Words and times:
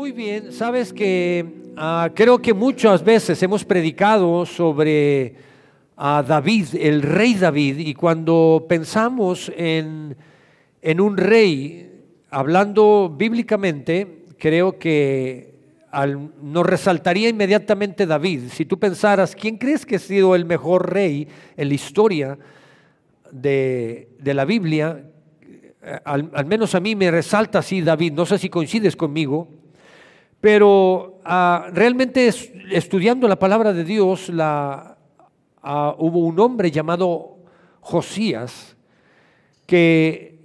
Muy 0.00 0.12
bien, 0.12 0.50
sabes 0.50 0.94
que 0.94 1.44
ah, 1.76 2.08
creo 2.14 2.40
que 2.40 2.54
muchas 2.54 3.04
veces 3.04 3.42
hemos 3.42 3.66
predicado 3.66 4.46
sobre 4.46 5.34
a 5.94 6.24
David, 6.26 6.68
el 6.80 7.02
rey 7.02 7.34
David, 7.34 7.76
y 7.80 7.92
cuando 7.92 8.64
pensamos 8.66 9.52
en, 9.54 10.16
en 10.80 11.00
un 11.02 11.18
rey, 11.18 12.00
hablando 12.30 13.14
bíblicamente, 13.14 14.24
creo 14.38 14.78
que 14.78 15.52
nos 16.40 16.64
resaltaría 16.64 17.28
inmediatamente 17.28 18.06
David. 18.06 18.44
Si 18.50 18.64
tú 18.64 18.78
pensaras, 18.78 19.36
¿quién 19.36 19.58
crees 19.58 19.84
que 19.84 19.96
ha 19.96 19.98
sido 19.98 20.34
el 20.34 20.46
mejor 20.46 20.90
rey 20.90 21.28
en 21.58 21.68
la 21.68 21.74
historia 21.74 22.38
de, 23.30 24.08
de 24.18 24.32
la 24.32 24.46
Biblia? 24.46 25.04
Al, 26.06 26.30
al, 26.32 26.46
menos 26.46 26.74
a 26.74 26.80
mí 26.80 26.96
me 26.96 27.10
resalta 27.10 27.58
así 27.58 27.82
David, 27.82 28.14
no 28.14 28.24
sé 28.24 28.38
si 28.38 28.48
coincides 28.48 28.96
conmigo, 28.96 29.59
pero 30.40 31.20
ah, 31.24 31.68
realmente 31.72 32.30
estudiando 32.70 33.28
la 33.28 33.38
palabra 33.38 33.72
de 33.72 33.84
Dios, 33.84 34.30
ah, 34.38 34.96
hubo 35.98 36.20
un 36.20 36.38
hombre 36.40 36.70
llamado 36.70 37.36
Josías 37.80 38.76
que 39.66 40.38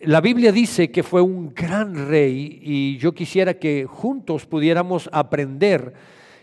la 0.00 0.20
Biblia 0.20 0.52
dice 0.52 0.90
que 0.90 1.02
fue 1.02 1.20
un 1.20 1.54
gran 1.54 2.08
rey 2.08 2.60
y 2.62 2.96
yo 2.98 3.12
quisiera 3.12 3.54
que 3.54 3.86
juntos 3.86 4.46
pudiéramos 4.46 5.08
aprender 5.12 5.92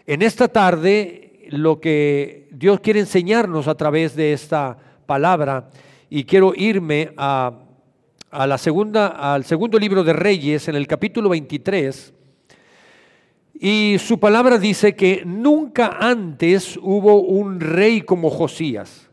en 0.06 0.22
esta 0.22 0.48
tarde 0.48 1.48
lo 1.50 1.80
que 1.80 2.48
Dios 2.52 2.80
quiere 2.80 3.00
enseñarnos 3.00 3.68
a 3.68 3.76
través 3.76 4.16
de 4.16 4.34
esta 4.34 4.78
palabra. 5.06 5.70
Y 6.10 6.24
quiero 6.26 6.54
irme 6.56 7.12
a 7.18 7.54
la 8.32 8.58
segunda, 8.58 9.34
al 9.34 9.44
segundo 9.46 9.78
libro 9.78 10.04
de 10.04 10.14
Reyes, 10.14 10.68
en 10.68 10.76
el 10.76 10.88
capítulo 10.88 11.30
23, 11.30 12.14
y 13.54 13.98
su 14.00 14.20
palabra 14.20 14.58
dice 14.58 14.96
que 14.96 15.24
nunca 15.26 15.98
antes 16.00 16.78
hubo 16.82 17.22
un 17.22 17.60
rey 17.60 18.02
como 18.02 18.30
Josías, 18.30 19.10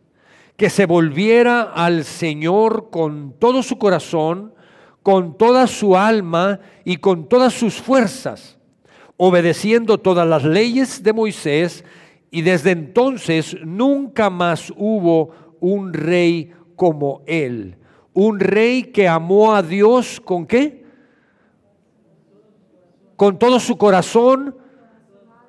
que 0.56 0.70
se 0.70 0.86
volviera 0.86 1.62
al 1.62 2.04
Señor 2.04 2.90
con 2.90 3.34
todo 3.38 3.62
su 3.62 3.78
corazón, 3.78 4.54
con 5.02 5.36
toda 5.36 5.66
su 5.66 5.96
alma 5.96 6.60
y 6.84 6.96
con 6.96 7.28
todas 7.28 7.52
sus 7.52 7.74
fuerzas, 7.74 8.58
obedeciendo 9.16 9.98
todas 9.98 10.26
las 10.26 10.44
leyes 10.44 11.02
de 11.02 11.12
Moisés, 11.12 11.84
y 12.30 12.42
desde 12.42 12.70
entonces 12.70 13.56
nunca 13.64 14.30
más 14.30 14.72
hubo 14.76 15.30
un 15.60 15.92
rey 15.92 16.52
como 16.76 17.22
él. 17.26 17.76
Un 18.12 18.40
rey 18.40 18.84
que 18.84 19.08
amó 19.08 19.54
a 19.54 19.62
Dios 19.62 20.20
con 20.20 20.46
qué? 20.46 20.79
Con 23.20 23.38
todo 23.38 23.60
su 23.60 23.76
corazón, 23.76 24.56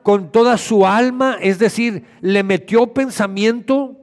con 0.03 0.33
toda 0.33 0.57
su 0.57 0.85
alma, 0.85 1.37
es 1.39 1.57
decir, 1.57 2.03
le 2.19 2.43
metió 2.43 2.87
pensamiento, 2.87 3.95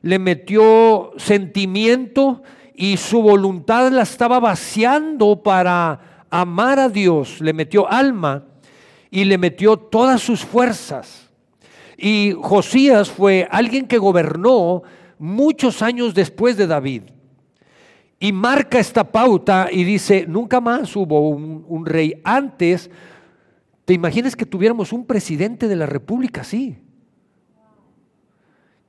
le 0.00 0.20
metió 0.20 1.10
sentimiento 1.16 2.44
y 2.72 2.98
su 2.98 3.20
voluntad 3.20 3.90
la 3.90 4.02
estaba 4.02 4.38
vaciando 4.38 5.42
para 5.42 6.26
amar 6.30 6.78
a 6.78 6.88
Dios, 6.88 7.40
le 7.40 7.52
metió 7.52 7.90
alma 7.90 8.44
y 9.10 9.24
le 9.24 9.38
metió 9.38 9.76
todas 9.76 10.22
sus 10.22 10.44
fuerzas. 10.44 11.28
Y 11.98 12.32
Josías 12.40 13.10
fue 13.10 13.48
alguien 13.50 13.88
que 13.88 13.98
gobernó 13.98 14.84
muchos 15.18 15.82
años 15.82 16.14
después 16.14 16.56
de 16.56 16.68
David 16.68 17.02
y 18.18 18.32
marca 18.32 18.78
esta 18.78 19.04
pauta 19.04 19.68
y 19.70 19.84
dice, 19.84 20.26
nunca 20.26 20.60
más 20.60 20.94
hubo 20.96 21.28
un, 21.28 21.84
rey. 21.86 22.20
Antes, 22.24 22.90
¿te 23.86 23.94
imaginas 23.94 24.36
que 24.36 24.44
tuviéramos 24.44 24.92
un 24.92 25.06
presidente 25.06 25.66
de 25.68 25.76
la 25.76 25.86
República 25.86 26.42
así? 26.42 26.76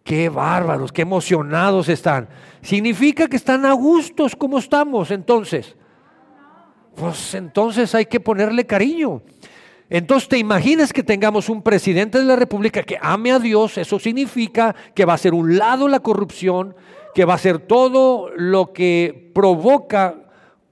Qué 0.03 0.27
bárbaros, 0.27 0.91
qué 0.91 1.03
emocionados 1.03 1.87
están. 1.87 2.27
Significa 2.61 3.27
que 3.27 3.37
están 3.37 3.65
a 3.65 3.73
gustos 3.73 4.35
como 4.35 4.57
estamos 4.57 5.11
entonces. 5.11 5.75
Pues 6.95 7.35
entonces 7.35 7.93
hay 7.93 8.05
que 8.05 8.19
ponerle 8.19 8.65
cariño. 8.65 9.21
Entonces 9.89 10.27
te 10.27 10.37
imaginas 10.37 10.91
que 10.91 11.03
tengamos 11.03 11.47
un 11.47 11.61
presidente 11.61 12.17
de 12.17 12.25
la 12.25 12.35
República 12.35 12.83
que 12.83 12.97
ame 13.01 13.31
a 13.31 13.39
Dios, 13.39 13.77
eso 13.77 13.99
significa 13.99 14.75
que 14.95 15.05
va 15.05 15.13
a 15.13 15.17
ser 15.17 15.33
un 15.33 15.57
lado 15.57 15.87
la 15.87 15.99
corrupción, 15.99 16.75
que 17.13 17.23
va 17.23 17.35
a 17.35 17.37
ser 17.37 17.59
todo 17.59 18.31
lo 18.35 18.73
que 18.73 19.31
provoca 19.33 20.15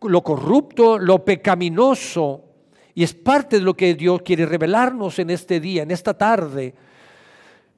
lo 0.01 0.23
corrupto, 0.23 0.97
lo 0.97 1.23
pecaminoso, 1.25 2.44
y 2.95 3.03
es 3.03 3.13
parte 3.13 3.57
de 3.57 3.61
lo 3.61 3.73
que 3.73 3.93
Dios 3.93 4.21
quiere 4.21 4.45
revelarnos 4.45 5.19
en 5.19 5.29
este 5.29 5.59
día, 5.59 5.83
en 5.83 5.91
esta 5.91 6.13
tarde. 6.13 6.73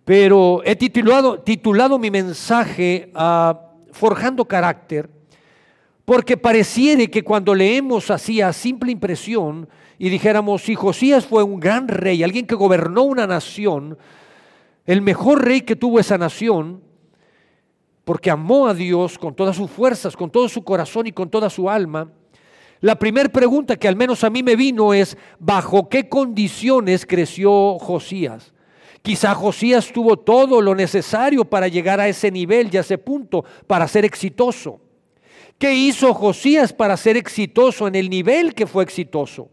Pero 0.06 0.62
he 0.64 0.76
titulado, 0.76 2.00
mi 2.00 2.12
mensaje 2.12 3.12
a 3.16 3.60
Forjando 3.92 4.46
Carácter, 4.46 5.10
porque 6.06 6.38
pareciera 6.38 7.06
que 7.08 7.24
cuando 7.24 7.54
leemos 7.56 8.12
así 8.12 8.40
a 8.40 8.54
simple 8.54 8.92
impresión 8.92 9.68
y 9.98 10.10
dijéramos, 10.10 10.62
si 10.62 10.76
Josías 10.76 11.26
fue 11.26 11.44
un 11.44 11.60
gran 11.60 11.88
rey, 11.88 12.24
alguien 12.24 12.46
que 12.46 12.56
gobernó 12.56 13.02
una 13.02 13.26
nación, 13.26 13.98
el 14.86 15.02
mejor 15.02 15.44
rey 15.44 15.62
que 15.62 15.76
tuvo 15.76 16.00
esa 16.00 16.18
nación, 16.20 16.82
porque 18.06 18.30
amó 18.30 18.68
a 18.68 18.74
Dios 18.76 19.18
con 19.18 19.36
todas 19.36 19.56
sus 19.56 19.70
fuerzas, 19.70 20.16
con 20.16 20.30
todo 20.30 20.48
su 20.48 20.64
corazón 20.64 21.08
y 21.08 21.12
con 21.12 21.30
toda 21.30 21.50
su 21.50 21.70
alma, 21.70 22.10
la 22.82 23.00
primera 23.00 23.30
pregunta 23.30 23.76
que 23.76 23.88
al 23.88 23.96
menos 23.96 24.24
a 24.24 24.30
mí 24.30 24.44
me 24.44 24.56
vino 24.56 24.94
es, 24.94 25.18
¿bajo 25.40 25.90
qué 25.90 26.08
condiciones 26.08 27.06
creció 27.06 27.80
Josías? 27.80 28.54
Quizá 29.02 29.34
Josías 29.34 29.92
tuvo 29.94 30.18
todo 30.18 30.62
lo 30.62 30.76
necesario 30.76 31.46
para 31.46 31.68
llegar 31.68 32.00
a 32.00 32.08
ese 32.08 32.30
nivel 32.30 32.70
y 32.72 32.78
a 32.78 32.82
ese 32.82 32.98
punto, 32.98 33.46
para 33.66 33.88
ser 33.88 34.06
exitoso. 34.06 34.82
¿Qué 35.58 35.74
hizo 35.74 36.14
Josías 36.14 36.72
para 36.72 36.98
ser 36.98 37.18
exitoso 37.18 37.88
en 37.88 37.96
el 37.96 38.10
nivel 38.10 38.54
que 38.54 38.68
fue 38.68 38.84
exitoso? 38.84 39.50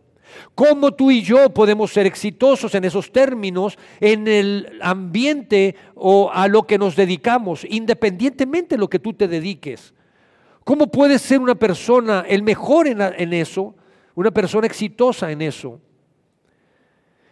¿Cómo 0.54 0.92
tú 0.92 1.10
y 1.10 1.22
yo 1.22 1.50
podemos 1.50 1.92
ser 1.92 2.06
exitosos 2.06 2.74
en 2.74 2.84
esos 2.84 3.12
términos, 3.12 3.78
en 4.00 4.26
el 4.28 4.78
ambiente 4.82 5.76
o 5.94 6.30
a 6.32 6.48
lo 6.48 6.64
que 6.64 6.76
nos 6.76 6.96
dedicamos, 6.96 7.64
independientemente 7.68 8.74
de 8.74 8.80
lo 8.80 8.88
que 8.88 8.98
tú 8.98 9.14
te 9.14 9.28
dediques? 9.28 9.94
¿Cómo 10.64 10.86
puedes 10.86 11.20
ser 11.20 11.40
una 11.40 11.54
persona 11.54 12.24
el 12.26 12.42
mejor 12.42 12.86
en 12.86 13.32
eso, 13.34 13.74
una 14.14 14.30
persona 14.30 14.66
exitosa 14.66 15.30
en 15.30 15.42
eso? 15.42 15.78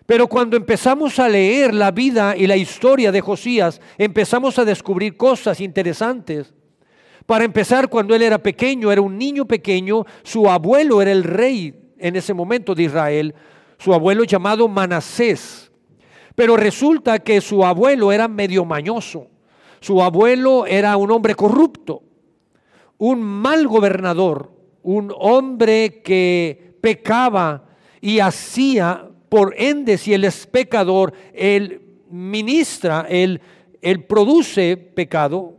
Pero 0.04 0.26
cuando 0.26 0.56
empezamos 0.56 1.18
a 1.18 1.28
leer 1.28 1.72
la 1.72 1.90
vida 1.90 2.36
y 2.36 2.46
la 2.46 2.56
historia 2.56 3.10
de 3.10 3.22
Josías, 3.22 3.80
empezamos 3.96 4.58
a 4.58 4.64
descubrir 4.66 5.16
cosas 5.16 5.60
interesantes. 5.60 6.52
Para 7.24 7.44
empezar, 7.44 7.88
cuando 7.88 8.14
él 8.14 8.20
era 8.20 8.38
pequeño, 8.38 8.92
era 8.92 9.00
un 9.00 9.16
niño 9.16 9.46
pequeño, 9.46 10.04
su 10.22 10.50
abuelo 10.50 11.00
era 11.00 11.12
el 11.12 11.24
rey 11.24 11.74
en 11.98 12.16
ese 12.16 12.34
momento 12.34 12.74
de 12.74 12.82
Israel, 12.82 13.34
su 13.78 13.94
abuelo 13.94 14.24
llamado 14.24 14.68
Manasés. 14.68 15.70
Pero 16.34 16.56
resulta 16.56 17.18
que 17.20 17.40
su 17.40 17.64
abuelo 17.64 18.12
era 18.12 18.28
medio 18.28 18.64
mañoso. 18.64 19.28
Su 19.80 20.02
abuelo 20.02 20.66
era 20.66 20.96
un 20.96 21.10
hombre 21.10 21.34
corrupto, 21.34 22.02
un 23.02 23.20
mal 23.20 23.66
gobernador, 23.66 24.52
un 24.84 25.12
hombre 25.18 26.02
que 26.04 26.76
pecaba 26.80 27.64
y 28.00 28.20
hacía, 28.20 29.08
por 29.28 29.56
ende, 29.58 29.98
si 29.98 30.14
él 30.14 30.22
es 30.22 30.46
pecador, 30.46 31.12
él 31.34 31.82
ministra, 32.08 33.04
él, 33.08 33.40
produce 34.06 34.76
pecado 34.76 35.56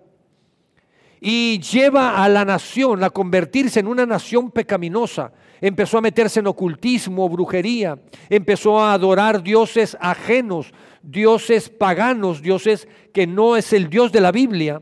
y 1.20 1.59
lleva 1.59 2.24
a 2.24 2.30
la 2.30 2.46
nación 2.46 3.04
a 3.04 3.09
convertirse 3.09 3.81
en 3.81 3.88
una 3.88 4.06
nación 4.06 4.50
pecaminosa. 4.50 5.34
Empezó 5.60 5.98
a 5.98 6.02
meterse 6.02 6.40
en 6.40 6.48
ocultismo, 6.48 7.28
brujería, 7.28 8.00
empezó 8.30 8.80
a 8.80 8.94
adorar 8.94 9.44
dioses 9.44 9.98
ajenos, 10.00 10.74
dioses 11.01 11.68
paganos, 11.68 12.42
dioses 12.42 12.88
que 13.13 13.28
no 13.28 13.57
es 13.57 13.74
el 13.74 13.90
Dios 13.90 14.13
de 14.13 14.22
la 14.22 14.31
Biblia, 14.31 14.81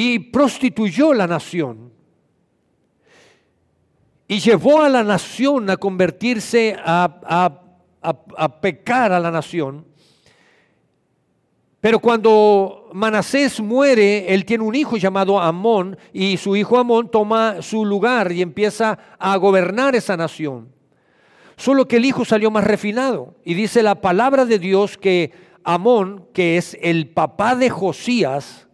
y 0.00 0.20
prostituyó 0.20 1.12
la 1.12 1.26
nación. 1.26 1.90
Y 4.28 4.38
llevó 4.38 4.80
a 4.82 4.88
la 4.88 5.02
nación 5.02 5.68
a 5.70 5.76
convertirse, 5.76 6.76
a, 6.78 7.60
a 8.00 8.60
pecar 8.60 9.10
a 9.10 9.18
la 9.18 9.32
nación. 9.32 9.84
Pero 11.80 11.98
cuando 11.98 12.90
Manasés 12.92 13.60
muere, 13.60 14.32
él 14.32 14.44
tiene 14.44 14.62
un 14.62 14.76
hijo 14.76 14.98
llamado 14.98 15.40
Amón 15.40 15.98
y 16.12 16.36
su 16.36 16.54
hijo 16.54 16.78
Amón 16.78 17.10
toma 17.10 17.60
su 17.60 17.84
lugar 17.84 18.30
y 18.30 18.40
empieza 18.40 19.00
a 19.18 19.36
gobernar 19.36 19.96
esa 19.96 20.16
nación. 20.16 20.68
Solo 21.56 21.88
que 21.88 21.96
el 21.96 22.04
hijo 22.04 22.24
salió 22.24 22.52
más 22.52 22.62
refinado 22.62 23.34
y 23.44 23.54
dice 23.54 23.82
la 23.82 24.00
palabra 24.00 24.44
de 24.44 24.60
Dios 24.60 24.96
que 24.96 25.32
Amón, 25.64 26.28
que 26.32 26.56
es 26.56 26.78
el 26.82 27.08
papá 27.08 27.56
de 27.56 27.68
Josías, 27.68 28.67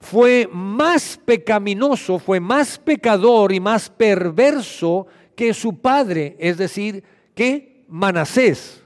fue 0.00 0.48
más 0.52 1.18
pecaminoso, 1.24 2.18
fue 2.18 2.40
más 2.40 2.78
pecador 2.78 3.52
y 3.52 3.60
más 3.60 3.90
perverso 3.90 5.06
que 5.34 5.52
su 5.54 5.80
padre, 5.80 6.36
es 6.38 6.56
decir, 6.56 7.02
que 7.34 7.84
Manasés. 7.88 8.82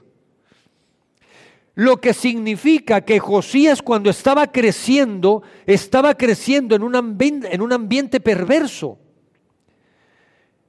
Lo 1.75 1.97
que 1.97 2.13
significa 2.13 3.01
que 3.01 3.19
Josías 3.19 3.81
cuando 3.81 4.09
estaba 4.09 4.51
creciendo, 4.51 5.41
estaba 5.65 6.15
creciendo 6.15 6.75
en 6.75 6.83
un, 6.83 6.95
ambiente, 6.95 7.53
en 7.53 7.61
un 7.61 7.73
ambiente 7.73 8.19
perverso, 8.19 8.99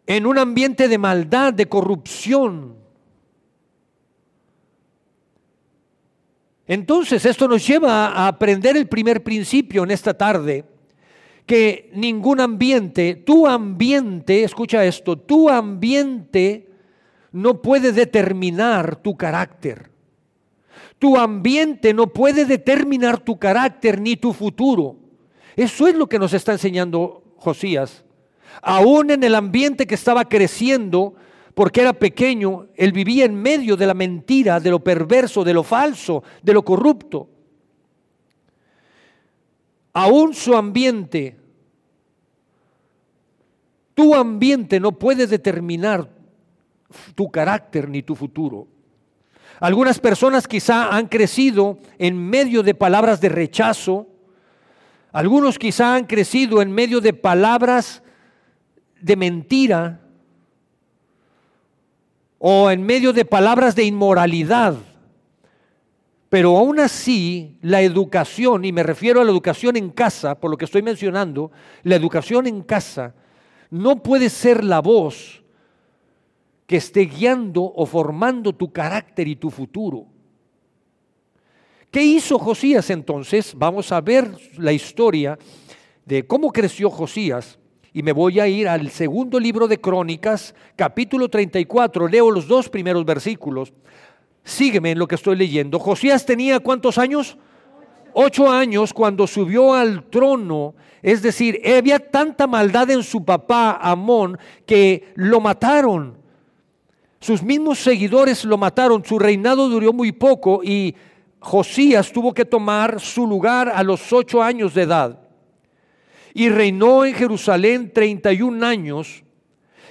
en 0.07 0.27
un 0.27 0.39
ambiente 0.39 0.89
de 0.89 0.99
maldad, 0.99 1.53
de 1.53 1.67
corrupción. 1.67 2.84
Entonces 6.67 7.25
esto 7.27 7.47
nos 7.47 7.67
lleva 7.67 8.09
a 8.09 8.29
aprender 8.29 8.77
el 8.77 8.89
primer 8.89 9.23
principio 9.23 9.85
en 9.85 9.91
esta 9.91 10.15
tarde, 10.15 10.65
que 11.47 11.91
ningún 11.95 12.41
ambiente, 12.41 13.15
tu 13.15 13.47
ambiente, 13.47 14.45
escucha 14.45 14.85
esto, 14.85 15.17
tu 15.17 15.51
ambiente 15.51 16.69
no 17.33 17.61
puede 17.61 17.93
determinar 17.93 18.97
tu 18.97 19.17
carácter. 19.17 19.91
Tu 20.99 21.19
ambiente 21.19 21.93
no 21.93 22.07
puede 22.07 22.47
determinar 22.47 23.21
tu 23.21 23.39
carácter 23.39 24.01
ni 24.01 24.17
tu 24.17 24.33
futuro. 24.33 24.97
Eso 25.57 25.87
es 25.87 25.95
lo 25.95 26.09
que 26.09 26.19
nos 26.19 26.33
está 26.33 26.53
enseñando 26.53 27.23
Josías. 27.37 28.05
Aún 28.63 29.11
en 29.11 29.23
el 29.23 29.35
ambiente 29.35 29.87
que 29.87 29.97
estaba 29.97 30.29
creciendo, 30.29 31.15
porque 31.55 31.83
era 31.83 31.93
pequeño, 31.93 32.67
él 32.75 32.93
vivía 32.93 33.25
en 33.25 33.35
medio 33.35 33.77
de 33.77 33.87
la 33.87 33.95
mentira, 33.95 34.59
de 34.59 34.71
lo 34.71 34.81
perverso, 34.83 35.45
de 35.45 35.55
lo 35.55 35.63
falso, 35.63 36.25
de 36.43 36.53
lo 36.53 36.65
corrupto. 36.65 37.29
Aún 39.93 40.35
su 40.35 40.57
ambiente, 40.57 41.37
tu 43.95 44.15
ambiente 44.15 44.81
no 44.81 44.93
puede 44.93 45.29
determinar 45.29 46.11
tu 47.15 47.31
carácter 47.31 47.89
ni 47.89 48.03
tu 48.03 48.17
futuro. 48.17 48.67
Algunas 49.61 50.01
personas 50.01 50.49
quizá 50.49 50.95
han 50.95 51.07
crecido 51.07 51.79
en 51.99 52.19
medio 52.19 52.65
de 52.65 52.75
palabras 52.75 53.21
de 53.21 53.29
rechazo, 53.29 54.09
algunos 55.13 55.61
quizá 55.61 55.95
han 55.95 56.07
crecido 56.07 56.61
en 56.61 56.73
medio 56.73 57.01
de 57.01 57.13
palabras 57.13 58.03
de 59.01 59.15
mentira, 59.15 60.04
o 62.47 62.71
en 62.71 62.83
medio 62.83 63.15
de 63.15 63.25
palabras 63.25 63.75
de 63.75 63.85
inmoralidad. 63.85 64.77
Pero 66.29 66.59
aún 66.59 66.79
así, 66.79 67.57
la 67.63 67.81
educación, 67.81 68.67
y 68.67 68.71
me 68.71 68.83
refiero 68.83 69.23
a 69.23 69.25
la 69.25 69.31
educación 69.31 69.79
en 69.79 69.89
casa, 69.89 70.39
por 70.39 70.51
lo 70.51 70.59
que 70.59 70.67
estoy 70.67 70.83
mencionando, 70.83 71.51
la 71.85 71.97
educación 71.97 72.47
en 72.47 72.61
casa 72.61 73.15
no 73.71 74.03
puede 74.03 74.29
ser 74.29 74.63
la 74.63 74.83
voz 74.83 75.43
que 76.67 76.77
esté 76.77 77.07
guiando 77.07 77.63
o 77.63 77.87
formando 77.87 78.55
tu 78.55 78.71
carácter 78.71 79.27
y 79.27 79.37
tu 79.37 79.49
futuro. 79.49 80.05
¿Qué 81.91 82.03
hizo 82.03 82.39
Josías 82.39 82.91
entonces? 82.91 83.55
Vamos 83.57 83.91
a 83.91 84.03
ver 84.03 84.31
la 84.59 84.73
historia 84.73 85.39
de 86.05 86.27
cómo 86.27 86.53
creció 86.53 86.91
Josías 86.91 87.59
y 87.97 88.03
me 88.03 88.11
voy 88.11 88.41
a 88.41 88.49
ir 88.49 88.69
al 88.69 88.91
segundo 88.91 89.39
libro 89.39 89.69
de 89.69 89.81
Crónicas, 89.81 90.53
capítulo 90.75 91.29
34. 91.29 92.09
Leo 92.09 92.29
los 92.29 92.49
dos 92.49 92.69
primeros 92.69 93.05
versículos. 93.05 93.73
Sígueme 94.43 94.91
en 94.91 94.99
lo 94.99 95.07
que 95.07 95.15
estoy 95.15 95.37
leyendo. 95.37 95.79
Josías 95.79 96.27
tenía 96.27 96.59
cuántos 96.59 96.99
años? 96.99 97.39
Ocho 98.13 98.51
años 98.51 98.93
cuando 98.93 99.29
subió 99.29 99.75
al 99.75 100.03
trono. 100.11 100.75
Es 101.03 101.23
decir, 101.23 101.63
había 101.65 102.01
tanta 102.01 102.49
maldad 102.49 102.91
en 102.91 103.05
su 103.05 103.25
papá 103.25 103.79
Amón 103.81 104.39
que 104.67 105.13
lo 105.15 105.39
mataron. 105.41 106.19
Sus 107.21 107.45
mismos 107.45 107.79
seguidores 107.79 108.45
lo 108.45 108.59
mataron. 108.59 109.05
Su 109.05 109.21
reinado 109.21 109.69
duró 109.69 109.93
muy 109.93 110.11
poco 110.11 110.65
y 110.65 110.97
Josías 111.39 112.11
tuvo 112.11 112.35
que 112.35 112.45
tomar 112.45 112.99
su 112.99 113.25
lugar 113.25 113.69
a 113.73 113.85
los 113.85 114.13
ocho 114.13 114.43
años 114.43 114.75
de 114.75 114.83
edad 114.83 115.24
y 116.35 116.49
reinó 116.49 117.05
en 117.05 117.15
Jerusalén 117.15 117.93
31 117.95 118.67
años, 118.67 119.23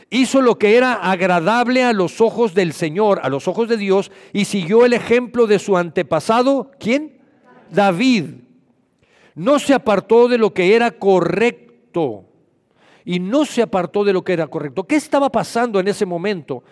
hizo 0.10 0.42
lo 0.42 0.60
que 0.60 0.75
era 0.75 0.94
agradable 0.94 1.84
a 1.84 1.94
los 1.94 2.19
ojos 2.19 2.54
del 2.54 2.74
Señor, 2.74 3.22
a 3.24 3.30
los 3.30 3.48
ojos 3.48 3.69
de 3.69 3.78
Dios, 3.78 4.12
y 4.34 4.44
siguió 4.45 4.86
el 4.86 4.92
ejemplo 4.92 5.48
de 5.48 5.57
su 5.57 5.78
antepasado, 5.78 6.69
¿quién? 6.80 7.22
David. 7.72 8.25
No 9.36 9.57
se 9.57 9.74
apartó 9.74 10.28
de 10.28 10.38
lo 10.38 10.54
que 10.54 10.75
era 10.75 10.92
correcto. 10.92 12.25
Y 13.06 13.19
no 13.19 13.45
se 13.45 13.62
apartó 13.62 14.04
de 14.04 14.13
lo 14.13 14.24
que 14.24 14.34
era 14.34 14.48
correcto. 14.48 14.84
¿Qué 14.84 14.95
estaba 14.95 15.31
pasando 15.31 15.80
en 15.80 15.88
ese 15.88 16.06
momento? 16.06 16.63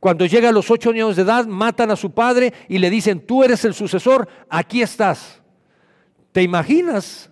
Cuando 0.00 0.26
llega 0.26 0.48
a 0.48 0.52
los 0.52 0.70
ocho 0.70 0.90
años 0.90 1.16
de 1.16 1.22
edad, 1.22 1.46
matan 1.46 1.90
a 1.90 1.96
su 1.96 2.10
padre 2.12 2.52
y 2.68 2.78
le 2.78 2.90
dicen, 2.90 3.24
tú 3.24 3.44
eres 3.44 3.64
el 3.64 3.74
sucesor, 3.74 4.28
aquí 4.48 4.82
estás. 4.82 5.40
¿Te 6.32 6.42
imaginas 6.42 7.27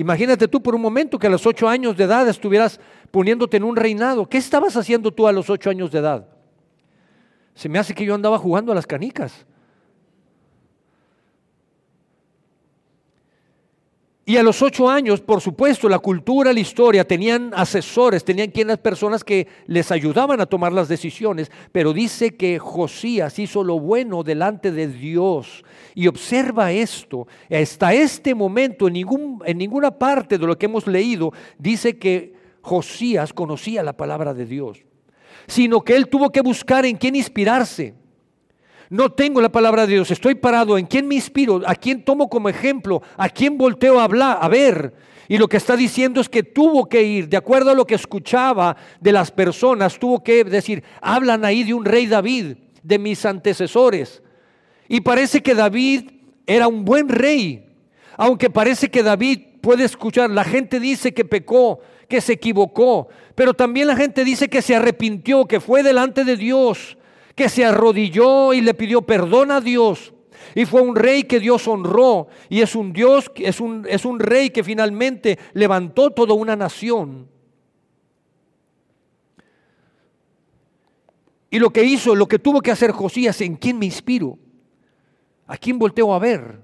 Imagínate 0.00 0.48
tú 0.48 0.62
por 0.62 0.74
un 0.74 0.80
momento 0.80 1.18
que 1.18 1.26
a 1.26 1.30
los 1.30 1.44
ocho 1.44 1.68
años 1.68 1.94
de 1.94 2.04
edad 2.04 2.26
estuvieras 2.26 2.80
poniéndote 3.10 3.58
en 3.58 3.64
un 3.64 3.76
reinado. 3.76 4.26
¿Qué 4.26 4.38
estabas 4.38 4.74
haciendo 4.78 5.12
tú 5.12 5.26
a 5.26 5.32
los 5.32 5.50
ocho 5.50 5.68
años 5.68 5.90
de 5.92 5.98
edad? 5.98 6.26
Se 7.54 7.68
me 7.68 7.78
hace 7.78 7.94
que 7.94 8.06
yo 8.06 8.14
andaba 8.14 8.38
jugando 8.38 8.72
a 8.72 8.74
las 8.74 8.86
canicas. 8.86 9.44
Y 14.30 14.36
a 14.36 14.44
los 14.44 14.62
ocho 14.62 14.88
años, 14.88 15.20
por 15.20 15.40
supuesto, 15.40 15.88
la 15.88 15.98
cultura, 15.98 16.52
la 16.52 16.60
historia, 16.60 17.04
tenían 17.04 17.50
asesores, 17.52 18.24
tenían 18.24 18.52
quienes 18.52 18.78
personas 18.78 19.24
que 19.24 19.48
les 19.66 19.90
ayudaban 19.90 20.40
a 20.40 20.46
tomar 20.46 20.72
las 20.72 20.86
decisiones, 20.86 21.50
pero 21.72 21.92
dice 21.92 22.36
que 22.36 22.60
Josías 22.60 23.36
hizo 23.40 23.64
lo 23.64 23.80
bueno 23.80 24.22
delante 24.22 24.70
de 24.70 24.86
Dios. 24.86 25.64
Y 25.96 26.06
observa 26.06 26.70
esto, 26.70 27.26
hasta 27.50 27.92
este 27.92 28.32
momento, 28.32 28.86
en, 28.86 28.92
ningún, 28.92 29.42
en 29.44 29.58
ninguna 29.58 29.90
parte 29.90 30.38
de 30.38 30.46
lo 30.46 30.56
que 30.56 30.66
hemos 30.66 30.86
leído, 30.86 31.32
dice 31.58 31.98
que 31.98 32.32
Josías 32.60 33.32
conocía 33.32 33.82
la 33.82 33.96
palabra 33.96 34.32
de 34.32 34.46
Dios, 34.46 34.84
sino 35.48 35.80
que 35.80 35.96
él 35.96 36.06
tuvo 36.06 36.30
que 36.30 36.40
buscar 36.40 36.86
en 36.86 36.96
quién 36.98 37.16
inspirarse. 37.16 37.94
No 38.90 39.12
tengo 39.12 39.40
la 39.40 39.52
palabra 39.52 39.86
de 39.86 39.94
Dios, 39.94 40.10
estoy 40.10 40.34
parado. 40.34 40.76
¿En 40.76 40.84
quién 40.84 41.06
me 41.06 41.14
inspiro? 41.14 41.62
¿A 41.64 41.76
quién 41.76 42.04
tomo 42.04 42.28
como 42.28 42.48
ejemplo? 42.48 43.00
¿A 43.16 43.28
quién 43.28 43.56
volteo 43.56 44.00
a 44.00 44.04
hablar? 44.04 44.38
A 44.40 44.48
ver. 44.48 44.92
Y 45.28 45.38
lo 45.38 45.46
que 45.46 45.58
está 45.58 45.76
diciendo 45.76 46.20
es 46.20 46.28
que 46.28 46.42
tuvo 46.42 46.88
que 46.88 47.00
ir, 47.04 47.28
de 47.28 47.36
acuerdo 47.36 47.70
a 47.70 47.74
lo 47.74 47.86
que 47.86 47.94
escuchaba 47.94 48.76
de 49.00 49.12
las 49.12 49.30
personas, 49.30 49.96
tuvo 49.96 50.24
que 50.24 50.42
decir, 50.42 50.82
hablan 51.00 51.44
ahí 51.44 51.62
de 51.62 51.72
un 51.72 51.84
rey 51.84 52.08
David, 52.08 52.56
de 52.82 52.98
mis 52.98 53.24
antecesores. 53.24 54.24
Y 54.88 55.02
parece 55.02 55.40
que 55.40 55.54
David 55.54 56.10
era 56.44 56.66
un 56.66 56.84
buen 56.84 57.08
rey, 57.08 57.64
aunque 58.16 58.50
parece 58.50 58.90
que 58.90 59.04
David 59.04 59.38
puede 59.60 59.84
escuchar, 59.84 60.30
la 60.30 60.42
gente 60.42 60.80
dice 60.80 61.14
que 61.14 61.24
pecó, 61.24 61.78
que 62.08 62.20
se 62.20 62.32
equivocó, 62.32 63.06
pero 63.36 63.54
también 63.54 63.86
la 63.86 63.94
gente 63.94 64.24
dice 64.24 64.48
que 64.48 64.62
se 64.62 64.74
arrepintió, 64.74 65.46
que 65.46 65.60
fue 65.60 65.84
delante 65.84 66.24
de 66.24 66.36
Dios 66.36 66.96
que 67.40 67.48
se 67.48 67.64
arrodilló 67.64 68.52
y 68.52 68.60
le 68.60 68.74
pidió 68.74 69.00
perdón 69.00 69.50
a 69.50 69.62
Dios. 69.62 70.12
Y 70.54 70.66
fue 70.66 70.82
un 70.82 70.94
rey 70.94 71.22
que 71.22 71.40
Dios 71.40 71.66
honró. 71.66 72.28
Y 72.50 72.60
es 72.60 72.76
un 72.76 72.92
Dios, 72.92 73.32
es 73.36 73.60
un, 73.60 73.86
es 73.88 74.04
un 74.04 74.20
rey 74.20 74.50
que 74.50 74.62
finalmente 74.62 75.38
levantó 75.54 76.10
toda 76.10 76.34
una 76.34 76.54
nación. 76.54 77.30
Y 81.48 81.58
lo 81.58 81.70
que 81.70 81.82
hizo, 81.82 82.14
lo 82.14 82.28
que 82.28 82.38
tuvo 82.38 82.60
que 82.60 82.72
hacer 82.72 82.90
Josías, 82.90 83.40
¿en 83.40 83.56
quién 83.56 83.78
me 83.78 83.86
inspiro? 83.86 84.38
¿A 85.46 85.56
quién 85.56 85.78
volteo 85.78 86.12
a 86.12 86.18
ver? 86.18 86.60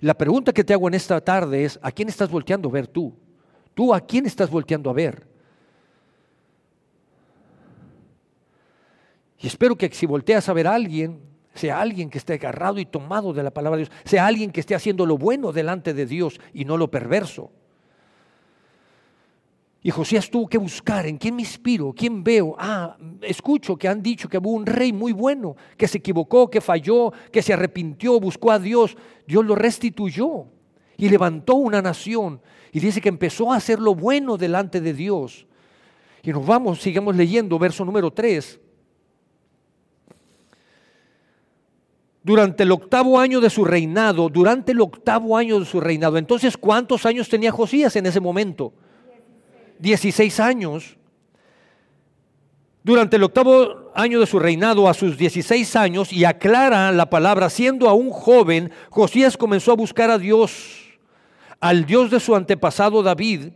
La 0.00 0.14
pregunta 0.14 0.52
que 0.52 0.64
te 0.64 0.72
hago 0.72 0.88
en 0.88 0.94
esta 0.94 1.20
tarde 1.20 1.64
es, 1.64 1.78
¿a 1.80 1.92
quién 1.92 2.08
estás 2.08 2.28
volteando 2.28 2.68
a 2.68 2.72
ver 2.72 2.88
tú? 2.88 3.14
¿Tú 3.72 3.94
a 3.94 4.00
quién 4.00 4.26
estás 4.26 4.50
volteando 4.50 4.90
a 4.90 4.94
ver? 4.94 5.31
Y 9.42 9.48
espero 9.48 9.76
que 9.76 9.90
si 9.92 10.06
volteas 10.06 10.48
a 10.48 10.52
ver 10.52 10.68
a 10.68 10.74
alguien, 10.74 11.20
sea 11.52 11.80
alguien 11.80 12.08
que 12.08 12.18
esté 12.18 12.34
agarrado 12.34 12.78
y 12.78 12.86
tomado 12.86 13.32
de 13.32 13.42
la 13.42 13.50
palabra 13.50 13.76
de 13.76 13.84
Dios, 13.84 13.96
sea 14.04 14.26
alguien 14.26 14.52
que 14.52 14.60
esté 14.60 14.74
haciendo 14.74 15.04
lo 15.04 15.18
bueno 15.18 15.52
delante 15.52 15.92
de 15.92 16.06
Dios 16.06 16.40
y 16.54 16.64
no 16.64 16.76
lo 16.76 16.90
perverso. 16.90 17.50
Y 19.84 19.90
Josías 19.90 20.30
tuvo 20.30 20.46
que 20.46 20.58
buscar 20.58 21.06
en 21.06 21.18
quién 21.18 21.34
me 21.34 21.42
inspiro, 21.42 21.92
quién 21.92 22.22
veo. 22.22 22.54
Ah, 22.56 22.96
escucho 23.20 23.76
que 23.76 23.88
han 23.88 24.00
dicho 24.00 24.28
que 24.28 24.38
hubo 24.38 24.50
un 24.50 24.64
rey 24.64 24.92
muy 24.92 25.10
bueno, 25.10 25.56
que 25.76 25.88
se 25.88 25.98
equivocó, 25.98 26.48
que 26.48 26.60
falló, 26.60 27.12
que 27.32 27.42
se 27.42 27.52
arrepintió, 27.52 28.20
buscó 28.20 28.52
a 28.52 28.60
Dios. 28.60 28.96
Dios 29.26 29.44
lo 29.44 29.56
restituyó 29.56 30.44
y 30.96 31.08
levantó 31.08 31.56
una 31.56 31.82
nación. 31.82 32.40
Y 32.70 32.78
dice 32.78 33.00
que 33.00 33.08
empezó 33.08 33.52
a 33.52 33.56
hacer 33.56 33.80
lo 33.80 33.96
bueno 33.96 34.36
delante 34.36 34.80
de 34.80 34.94
Dios. 34.94 35.48
Y 36.22 36.30
nos 36.30 36.46
vamos, 36.46 36.80
sigamos 36.80 37.16
leyendo, 37.16 37.58
verso 37.58 37.84
número 37.84 38.12
3. 38.12 38.60
Durante 42.22 42.62
el 42.62 42.70
octavo 42.70 43.18
año 43.18 43.40
de 43.40 43.50
su 43.50 43.64
reinado, 43.64 44.28
durante 44.28 44.72
el 44.72 44.80
octavo 44.80 45.36
año 45.36 45.58
de 45.58 45.66
su 45.66 45.80
reinado. 45.80 46.18
Entonces, 46.18 46.56
¿cuántos 46.56 47.04
años 47.04 47.28
tenía 47.28 47.50
Josías 47.50 47.96
en 47.96 48.06
ese 48.06 48.20
momento? 48.20 48.72
Dieciséis 49.78 50.38
años. 50.38 50.96
durante 52.84 53.14
el 53.14 53.22
octavo 53.22 53.92
año 53.94 54.18
de 54.18 54.26
su 54.26 54.40
reinado, 54.40 54.88
a 54.88 54.94
sus 54.94 55.16
16 55.16 55.76
años, 55.76 56.12
y 56.12 56.24
aclara 56.24 56.90
la 56.90 57.08
palabra, 57.08 57.48
siendo 57.48 57.88
aún 57.88 58.10
joven, 58.10 58.72
Josías 58.90 59.36
comenzó 59.36 59.70
a 59.70 59.76
buscar 59.76 60.10
a 60.10 60.18
Dios, 60.18 60.98
al 61.60 61.86
Dios 61.86 62.10
de 62.10 62.18
su 62.18 62.34
antepasado 62.34 63.02
David, 63.04 63.50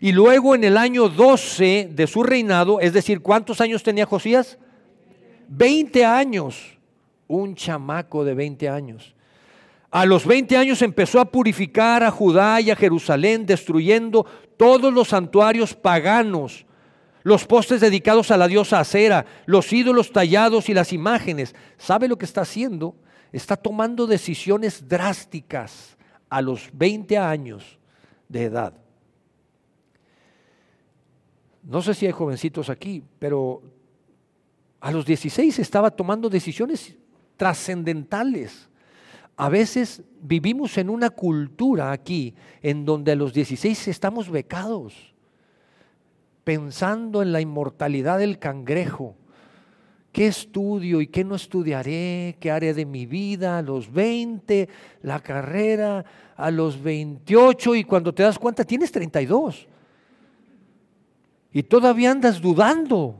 y 0.00 0.12
luego 0.12 0.54
en 0.54 0.62
el 0.62 0.76
año 0.76 1.08
12 1.08 1.90
de 1.92 2.06
su 2.06 2.22
reinado, 2.22 2.78
es 2.78 2.92
decir, 2.92 3.20
¿cuántos 3.20 3.60
años 3.60 3.82
tenía 3.82 4.06
Josías? 4.06 4.58
20 5.48 6.04
años, 6.04 6.77
un 7.28 7.54
chamaco 7.54 8.24
de 8.24 8.34
20 8.34 8.68
años. 8.68 9.14
A 9.90 10.04
los 10.04 10.26
20 10.26 10.56
años 10.56 10.82
empezó 10.82 11.20
a 11.20 11.30
purificar 11.30 12.02
a 12.02 12.10
Judá 12.10 12.60
y 12.60 12.70
a 12.70 12.76
Jerusalén, 12.76 13.46
destruyendo 13.46 14.26
todos 14.56 14.92
los 14.92 15.08
santuarios 15.08 15.74
paganos 15.74 16.66
los 17.28 17.46
postes 17.46 17.80
dedicados 17.80 18.30
a 18.30 18.36
la 18.36 18.48
diosa 18.48 18.80
Acera, 18.80 19.26
los 19.44 19.72
ídolos 19.72 20.12
tallados 20.12 20.68
y 20.70 20.74
las 20.74 20.92
imágenes. 20.94 21.54
¿Sabe 21.76 22.08
lo 22.08 22.16
que 22.16 22.24
está 22.24 22.40
haciendo? 22.40 22.96
Está 23.32 23.56
tomando 23.56 24.06
decisiones 24.06 24.88
drásticas 24.88 25.98
a 26.30 26.40
los 26.40 26.70
20 26.72 27.18
años 27.18 27.78
de 28.28 28.44
edad. 28.44 28.72
No 31.62 31.82
sé 31.82 31.92
si 31.92 32.06
hay 32.06 32.12
jovencitos 32.12 32.70
aquí, 32.70 33.04
pero 33.18 33.62
a 34.80 34.90
los 34.90 35.04
16 35.04 35.58
estaba 35.58 35.90
tomando 35.90 36.30
decisiones 36.30 36.96
trascendentales. 37.38 38.68
A 39.38 39.48
veces 39.48 40.02
vivimos 40.20 40.76
en 40.76 40.90
una 40.90 41.08
cultura 41.08 41.92
aquí 41.92 42.34
en 42.60 42.84
donde 42.84 43.12
a 43.12 43.16
los 43.16 43.32
16 43.32 43.88
estamos 43.88 44.28
becados 44.28 45.14
pensando 46.48 47.20
en 47.20 47.30
la 47.30 47.42
inmortalidad 47.42 48.18
del 48.18 48.38
cangrejo. 48.38 49.14
¿Qué 50.12 50.28
estudio 50.28 51.02
y 51.02 51.06
qué 51.06 51.22
no 51.22 51.34
estudiaré? 51.34 52.38
¿Qué 52.40 52.50
haré 52.50 52.72
de 52.72 52.86
mi 52.86 53.04
vida? 53.04 53.58
A 53.58 53.62
los 53.62 53.92
20, 53.92 54.66
la 55.02 55.20
carrera, 55.20 56.06
a 56.36 56.50
los 56.50 56.82
28 56.82 57.74
y 57.74 57.84
cuando 57.84 58.14
te 58.14 58.22
das 58.22 58.38
cuenta 58.38 58.64
tienes 58.64 58.90
32. 58.90 59.68
Y 61.52 61.62
todavía 61.64 62.12
andas 62.12 62.40
dudando. 62.40 63.14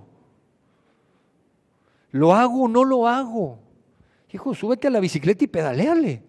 ¿Lo 2.11 2.35
hago 2.35 2.63
o 2.63 2.69
no 2.69 2.83
lo 2.83 3.07
hago? 3.07 3.59
Hijo, 4.33 4.55
súbete 4.55 4.89
a 4.89 4.91
la 4.91 5.01
bicicleta 5.01 5.45
y 5.45 5.49
pedaleale. 5.49 6.23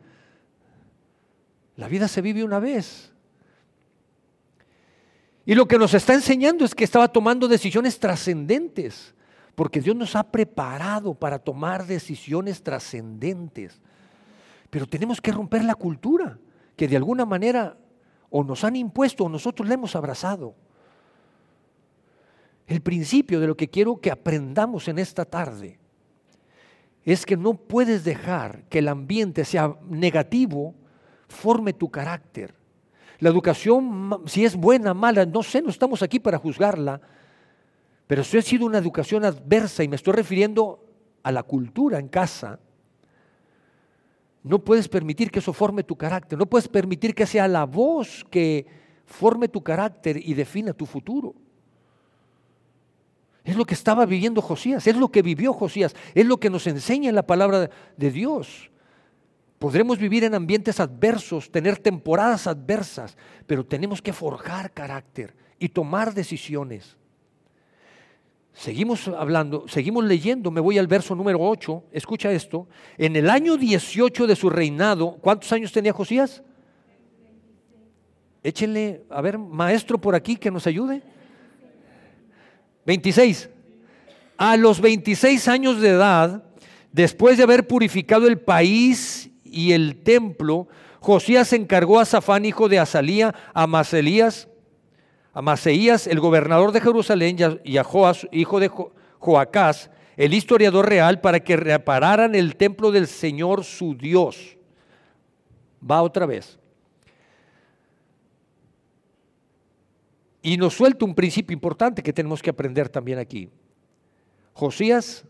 La 1.76 1.88
vida 1.88 2.08
se 2.08 2.22
vive 2.22 2.44
una 2.44 2.60
vez. 2.60 3.12
Y 5.46 5.56
lo 5.56 5.68
que 5.68 5.78
nos 5.78 5.94
está 5.94 6.14
enseñando 6.14 6.64
es 6.64 6.76
que 6.76 6.84
estaba 6.84 7.08
tomando 7.08 7.48
decisiones 7.48 8.00
trascendentes, 8.00 9.16
porque 9.56 9.82
Dios 9.82 9.96
nos 9.96 10.16
ha 10.16 10.24
preparado 10.24 11.14
para 11.14 11.40
tomar 11.40 11.86
decisiones 11.86 12.62
trascendentes. 12.62 13.82
Pero 14.70 14.86
tenemos 14.86 15.20
que 15.20 15.32
romper 15.32 15.64
la 15.64 15.76
cultura 15.76 16.38
que 16.76 16.88
de 16.88 16.96
alguna 16.96 17.26
manera 17.26 17.78
o 18.30 18.44
nos 18.44 18.64
han 18.64 18.76
impuesto 18.76 19.26
o 19.26 19.30
nosotros 19.30 19.68
la 19.68 19.74
hemos 19.74 19.96
abrazado. 19.96 20.56
El 22.68 22.82
principio 22.82 23.40
de 23.40 23.48
lo 23.48 23.58
que 23.58 23.70
quiero 23.70 24.00
que 24.00 24.12
aprendamos 24.12 24.88
en 24.88 25.00
esta 25.00 25.26
tarde 25.26 25.79
es 27.12 27.26
que 27.26 27.38
no 27.38 27.54
puedes 27.54 28.04
dejar 28.04 28.64
que 28.70 28.80
el 28.80 28.88
ambiente 28.88 29.46
sea 29.46 29.76
negativo, 29.90 30.76
forme 31.28 31.74
tu 31.74 31.90
carácter. 31.90 32.54
La 33.20 33.30
educación, 33.30 34.22
si 34.26 34.46
es 34.46 34.56
buena, 34.56 34.94
mala, 34.94 35.26
no 35.26 35.44
sé, 35.44 35.62
no 35.62 35.70
estamos 35.70 36.02
aquí 36.02 36.20
para 36.20 36.38
juzgarla, 36.38 37.02
pero 38.08 38.24
si 38.24 38.38
ha 38.38 38.42
sido 38.42 38.66
una 38.66 38.78
educación 38.78 39.26
adversa, 39.26 39.84
y 39.84 39.88
me 39.88 39.96
estoy 39.96 40.14
refiriendo 40.14 40.86
a 41.24 41.32
la 41.32 41.44
cultura 41.44 42.00
en 42.00 42.08
casa, 42.08 42.60
no 44.44 44.64
puedes 44.64 44.88
permitir 44.88 45.32
que 45.32 45.40
eso 45.40 45.54
forme 45.54 45.84
tu 45.84 45.96
carácter, 45.96 46.38
no 46.38 46.46
puedes 46.46 46.68
permitir 46.68 47.14
que 47.14 47.26
sea 47.26 47.48
la 47.48 47.66
voz 47.66 48.26
que 48.32 48.66
forme 49.06 49.48
tu 49.48 49.62
carácter 49.62 50.18
y 50.18 50.34
defina 50.34 50.74
tu 50.74 50.86
futuro. 50.86 51.36
Es 53.50 53.56
lo 53.56 53.66
que 53.66 53.74
estaba 53.74 54.06
viviendo 54.06 54.44
Josías, 54.44 54.86
es 54.86 54.96
lo 54.96 55.10
que 55.10 55.24
vivió 55.24 55.54
Josías, 55.54 55.96
es 56.14 56.24
lo 56.24 56.38
que 56.38 56.52
nos 56.52 56.68
enseña 56.68 57.12
la 57.12 57.26
palabra 57.26 57.72
de 57.98 58.12
Dios. 58.12 58.70
Podremos 59.58 59.98
vivir 59.98 60.24
en 60.24 60.36
ambientes 60.36 60.80
adversos, 60.80 61.50
tener 61.50 61.80
temporadas 61.80 62.46
adversas, 62.46 63.18
pero 63.48 63.66
tenemos 63.66 64.04
que 64.04 64.14
forjar 64.14 64.72
carácter 64.72 65.36
y 65.58 65.70
tomar 65.70 66.14
decisiones. 66.14 66.96
Seguimos 68.54 69.08
hablando, 69.08 69.68
seguimos 69.68 70.04
leyendo, 70.04 70.52
me 70.52 70.62
voy 70.62 70.78
al 70.78 70.86
verso 70.86 71.16
número 71.16 71.40
8, 71.42 71.86
escucha 71.92 72.32
esto. 72.32 72.68
En 73.00 73.16
el 73.16 73.32
año 73.32 73.58
18 73.58 74.28
de 74.28 74.36
su 74.36 74.52
reinado, 74.52 75.18
¿cuántos 75.22 75.52
años 75.54 75.72
tenía 75.72 75.92
Josías? 75.92 76.44
Échenle, 78.44 79.06
a 79.10 79.22
ver, 79.22 79.40
maestro 79.40 80.00
por 80.00 80.14
aquí 80.14 80.36
que 80.36 80.52
nos 80.52 80.68
ayude. 80.68 81.02
26. 82.90 83.52
A 84.38 84.58
los 84.58 84.82
26 84.82 85.48
años 85.48 85.80
de 85.80 85.90
edad, 85.90 86.44
después 86.92 87.38
de 87.38 87.44
haber 87.44 87.68
purificado 87.68 88.26
el 88.26 88.40
país 88.40 89.30
y 89.44 89.74
el 89.74 90.02
templo, 90.02 90.68
Josías 91.00 91.54
encargó 91.54 92.00
a 92.00 92.06
Safán, 92.06 92.46
hijo 92.46 92.68
de 92.68 92.80
Azalía, 92.80 93.36
a 93.54 93.68
Maselías, 93.68 94.48
a 95.34 95.42
Maseías, 95.44 96.08
el 96.08 96.20
gobernador 96.20 96.72
de 96.72 96.82
Jerusalén, 96.82 97.38
y 97.64 97.78
a 97.78 97.84
Joas, 97.84 98.28
hijo 98.32 98.60
de 98.60 98.72
Joacás, 99.20 99.92
el 100.18 100.34
historiador 100.34 100.90
real, 100.90 101.22
para 101.22 101.42
que 101.42 101.58
repararan 101.58 102.34
el 102.34 102.56
templo 102.56 102.92
del 102.92 103.06
Señor 103.06 103.66
su 103.66 103.94
Dios. 103.94 104.58
Va 105.80 106.02
otra 106.02 106.26
vez. 106.26 106.59
Y 110.50 110.58
nos 110.58 110.74
suelta 110.74 111.06
un 111.06 111.14
principio 111.14 111.54
importante 111.54 112.02
que 112.02 112.12
tenemos 112.12 112.42
que 112.42 112.50
aprender 112.50 112.90
también 112.90 113.20
aquí. 113.20 113.52
Josías 114.54 115.24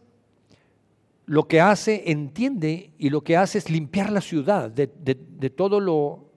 lo 1.25 1.45
que 1.45 1.59
hace, 1.59 2.09
entiende 2.09 2.91
y 2.97 3.09
lo 3.09 3.21
que 3.21 3.35
hace 3.35 3.57
es 3.57 3.69
limpiar 3.69 4.13
la 4.13 4.21
ciudad 4.21 4.71
de, 4.71 4.85
todo 5.49 5.81
lo 5.81 6.31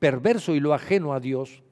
perverso 0.00 0.56
y 0.56 0.60
lo 0.60 0.74
ajeno 0.74 1.12
a 1.12 1.20
Dios. 1.20 1.62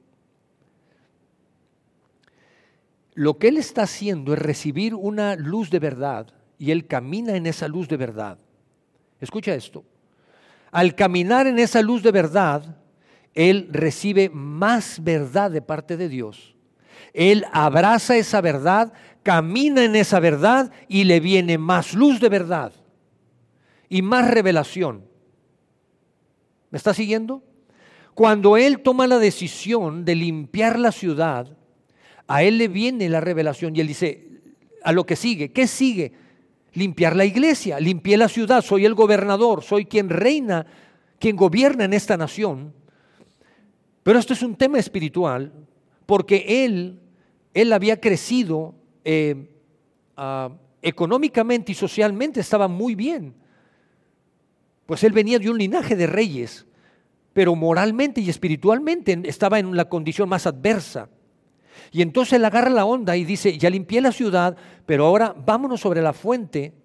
Lo 3.15 3.37
que 3.37 3.49
Él 3.49 3.57
está 3.57 3.83
haciendo 3.83 4.31
es 4.31 4.39
recibir 4.39 4.95
una 4.95 5.35
luz 5.35 5.69
de 5.69 5.79
verdad 5.79 6.27
y 6.57 6.71
Él 6.71 6.87
camina 6.87 7.35
en 7.35 7.47
esa 7.47 7.67
luz 7.67 7.89
de 7.89 7.97
verdad. 7.97 8.37
Escucha 9.19 9.53
esto. 9.53 9.83
Al 10.71 10.95
caminar 10.95 11.47
en 11.47 11.59
esa 11.59 11.81
luz 11.81 12.01
de 12.01 12.13
verdad, 12.13 12.77
Él 13.35 13.67
recibe 13.71 14.29
más 14.29 15.03
verdad 15.03 15.51
de 15.51 15.61
parte 15.61 15.97
de 15.97 16.07
Dios. 16.09 16.55
Él 17.13 17.45
abraza 17.51 18.17
esa 18.17 18.41
verdad, 18.41 18.93
camina 19.23 19.83
en 19.83 19.95
esa 19.95 20.19
verdad 20.19 20.71
y 20.87 21.03
le 21.03 21.19
viene 21.19 21.57
más 21.57 21.93
luz 21.93 22.19
de 22.19 22.29
verdad 22.29 22.73
y 23.89 24.01
más 24.01 24.29
revelación. 24.29 25.05
¿Me 26.71 26.77
está 26.77 26.93
siguiendo? 26.93 27.43
Cuando 28.13 28.55
Él 28.55 28.79
toma 28.79 29.07
la 29.07 29.19
decisión 29.19 30.05
de 30.05 30.15
limpiar 30.15 30.79
la 30.79 30.93
ciudad, 30.93 31.57
a 32.27 32.43
Él 32.43 32.57
le 32.57 32.69
viene 32.69 33.09
la 33.09 33.19
revelación 33.19 33.75
y 33.75 33.81
Él 33.81 33.87
dice, 33.87 34.29
a 34.83 34.93
lo 34.93 35.05
que 35.05 35.17
sigue, 35.17 35.51
¿qué 35.51 35.67
sigue? 35.67 36.13
Limpiar 36.73 37.15
la 37.15 37.25
iglesia, 37.25 37.79
limpié 37.79 38.17
la 38.17 38.29
ciudad, 38.29 38.61
soy 38.61 38.85
el 38.85 38.93
gobernador, 38.93 39.63
soy 39.63 39.85
quien 39.85 40.09
reina, 40.09 40.65
quien 41.19 41.35
gobierna 41.35 41.85
en 41.85 41.93
esta 41.93 42.15
nación. 42.15 42.73
Pero 44.05 44.19
esto 44.19 44.33
es 44.33 44.43
un 44.43 44.55
tema 44.55 44.77
espiritual, 44.77 45.51
porque 46.05 46.63
Él, 46.63 46.99
Él 47.55 47.73
había 47.73 47.99
crecido 47.99 48.75
eh, 49.03 49.49
ah, 50.15 50.51
económicamente 50.83 51.71
y 51.71 51.75
socialmente 51.75 52.39
estaba 52.39 52.67
muy 52.67 52.93
bien. 52.93 53.33
Pues 54.85 55.03
él 55.03 55.11
venía 55.11 55.39
de 55.39 55.49
un 55.49 55.57
linaje 55.57 55.95
de 55.95 56.05
reyes, 56.05 56.67
pero 57.33 57.55
moralmente 57.55 58.21
y 58.21 58.29
espiritualmente 58.29 59.19
estaba 59.23 59.57
en 59.57 59.75
la 59.75 59.89
condición 59.89 60.29
más 60.29 60.45
adversa. 60.45 61.09
Y 61.91 62.03
entonces 62.03 62.33
él 62.33 62.45
agarra 62.45 62.69
la 62.69 62.85
onda 62.85 63.17
y 63.17 63.25
dice, 63.25 63.57
ya 63.57 63.71
limpié 63.71 64.01
la 64.01 64.11
ciudad, 64.11 64.55
pero 64.85 65.07
ahora 65.07 65.35
vámonos 65.35 65.81
sobre 65.81 66.03
la 66.03 66.13
fuente, 66.13 66.75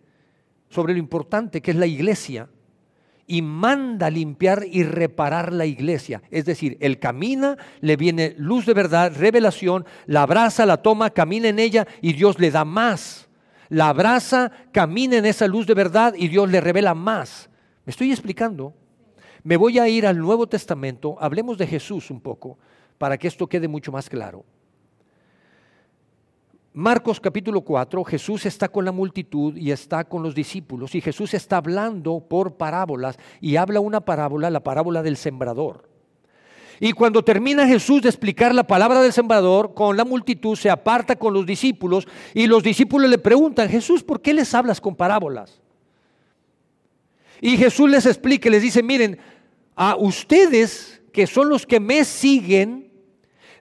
sobre 0.71 0.95
lo 0.95 0.99
importante 0.99 1.61
que 1.61 1.73
es 1.73 1.77
la 1.77 1.87
iglesia 1.87 2.49
y 3.31 3.43
manda 3.43 4.11
limpiar 4.11 4.65
y 4.69 4.83
reparar 4.83 5.53
la 5.53 5.65
iglesia. 5.65 6.21
Es 6.33 6.47
decir, 6.47 6.77
él 6.81 6.99
camina, 6.99 7.57
le 7.81 7.97
viene 7.97 8.35
luz 8.39 8.67
de 8.67 8.75
verdad, 8.75 9.13
revelación, 9.17 9.87
la 10.07 10.23
abraza, 10.23 10.67
la 10.67 10.79
toma, 10.79 11.11
camina 11.11 11.49
en 11.49 11.61
ella 11.61 11.87
y 12.03 12.13
Dios 12.15 12.41
le 12.41 12.51
da 12.51 12.65
más. 12.65 13.29
La 13.69 13.91
abraza, 13.91 14.51
camina 14.73 15.17
en 15.17 15.27
esa 15.27 15.47
luz 15.47 15.65
de 15.69 15.75
verdad 15.75 16.13
y 16.17 16.27
Dios 16.27 16.51
le 16.51 16.61
revela 16.61 16.93
más. 16.93 17.49
¿Me 17.85 17.93
estoy 17.93 18.11
explicando? 18.11 18.75
Me 19.45 19.57
voy 19.57 19.79
a 19.79 19.89
ir 19.89 20.09
al 20.09 20.19
Nuevo 20.19 20.49
Testamento, 20.49 21.17
hablemos 21.21 21.57
de 21.57 21.69
Jesús 21.69 22.11
un 22.11 22.21
poco, 22.21 22.59
para 22.99 23.17
que 23.17 23.29
esto 23.29 23.47
quede 23.47 23.69
mucho 23.69 23.93
más 23.93 24.11
claro. 24.11 24.45
Marcos 26.73 27.19
capítulo 27.19 27.63
4, 27.63 28.05
Jesús 28.05 28.47
está 28.47 28.69
con 28.69 28.85
la 28.85 28.93
multitud 28.93 29.57
y 29.57 29.73
está 29.73 30.05
con 30.05 30.23
los 30.23 30.37
discípulos 30.37 30.95
y 30.95 31.01
Jesús 31.01 31.35
está 31.35 31.57
hablando 31.57 32.21
por 32.21 32.57
parábolas 32.57 33.19
y 33.41 33.57
habla 33.57 33.81
una 33.81 34.01
parábola, 34.01 34.51
la 34.51 34.63
parábola 34.63 35.03
del 35.03 35.17
sembrador. 35.17 35.89
Y 36.79 36.93
cuando 36.93 37.25
termina 37.25 37.67
Jesús 37.67 38.03
de 38.03 38.09
explicar 38.09 38.55
la 38.55 38.67
palabra 38.67 39.03
del 39.03 39.13
sembrador, 39.13 39.75
con 39.75 39.97
la 39.97 40.05
multitud 40.05 40.57
se 40.57 40.71
aparta 40.71 41.17
con 41.17 41.35
los 41.35 41.45
discípulos 41.45 42.07
y 42.35 42.47
los 42.47 42.63
discípulos 42.63 43.11
le 43.11 43.19
preguntan, 43.19 43.69
Jesús, 43.69 44.05
¿por 44.05 44.23
qué 44.23 44.33
les 44.33 44.55
hablas 44.55 44.81
con 44.81 44.95
parábolas? 44.95 45.61
Y 47.41 47.57
Jesús 47.57 47.91
les 47.91 48.07
explica, 48.07 48.49
les 48.49 48.63
dice, 48.63 48.83
miren, 48.83 49.19
a 49.75 49.97
ustedes 49.97 51.03
que 51.13 51.27
son 51.27 51.49
los 51.49 51.67
que 51.67 51.81
me 51.81 52.05
siguen, 52.05 52.90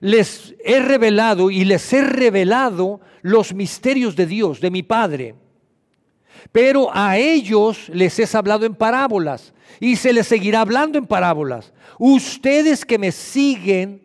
les 0.00 0.54
he 0.64 0.80
revelado 0.80 1.50
y 1.50 1.64
les 1.64 1.92
he 1.92 2.02
revelado 2.02 3.00
los 3.22 3.54
misterios 3.54 4.16
de 4.16 4.26
Dios, 4.26 4.60
de 4.60 4.70
mi 4.70 4.82
Padre. 4.82 5.34
Pero 6.52 6.90
a 6.92 7.18
ellos 7.18 7.88
les 7.90 8.18
he 8.18 8.36
hablado 8.36 8.64
en 8.64 8.74
parábolas 8.74 9.52
y 9.78 9.96
se 9.96 10.12
les 10.12 10.26
seguirá 10.26 10.62
hablando 10.62 10.98
en 10.98 11.06
parábolas. 11.06 11.72
Ustedes 11.98 12.84
que 12.84 12.98
me 12.98 13.12
siguen, 13.12 14.02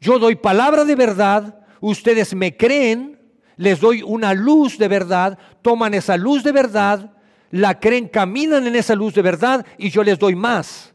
yo 0.00 0.18
doy 0.18 0.36
palabra 0.36 0.84
de 0.84 0.94
verdad, 0.94 1.60
ustedes 1.80 2.34
me 2.34 2.56
creen, 2.56 3.18
les 3.56 3.80
doy 3.80 4.02
una 4.02 4.32
luz 4.32 4.78
de 4.78 4.88
verdad, 4.88 5.38
toman 5.62 5.94
esa 5.94 6.16
luz 6.16 6.44
de 6.44 6.52
verdad, 6.52 7.12
la 7.50 7.78
creen, 7.80 8.08
caminan 8.08 8.66
en 8.66 8.76
esa 8.76 8.94
luz 8.94 9.14
de 9.14 9.22
verdad 9.22 9.66
y 9.76 9.90
yo 9.90 10.02
les 10.02 10.18
doy 10.18 10.34
más. 10.34 10.94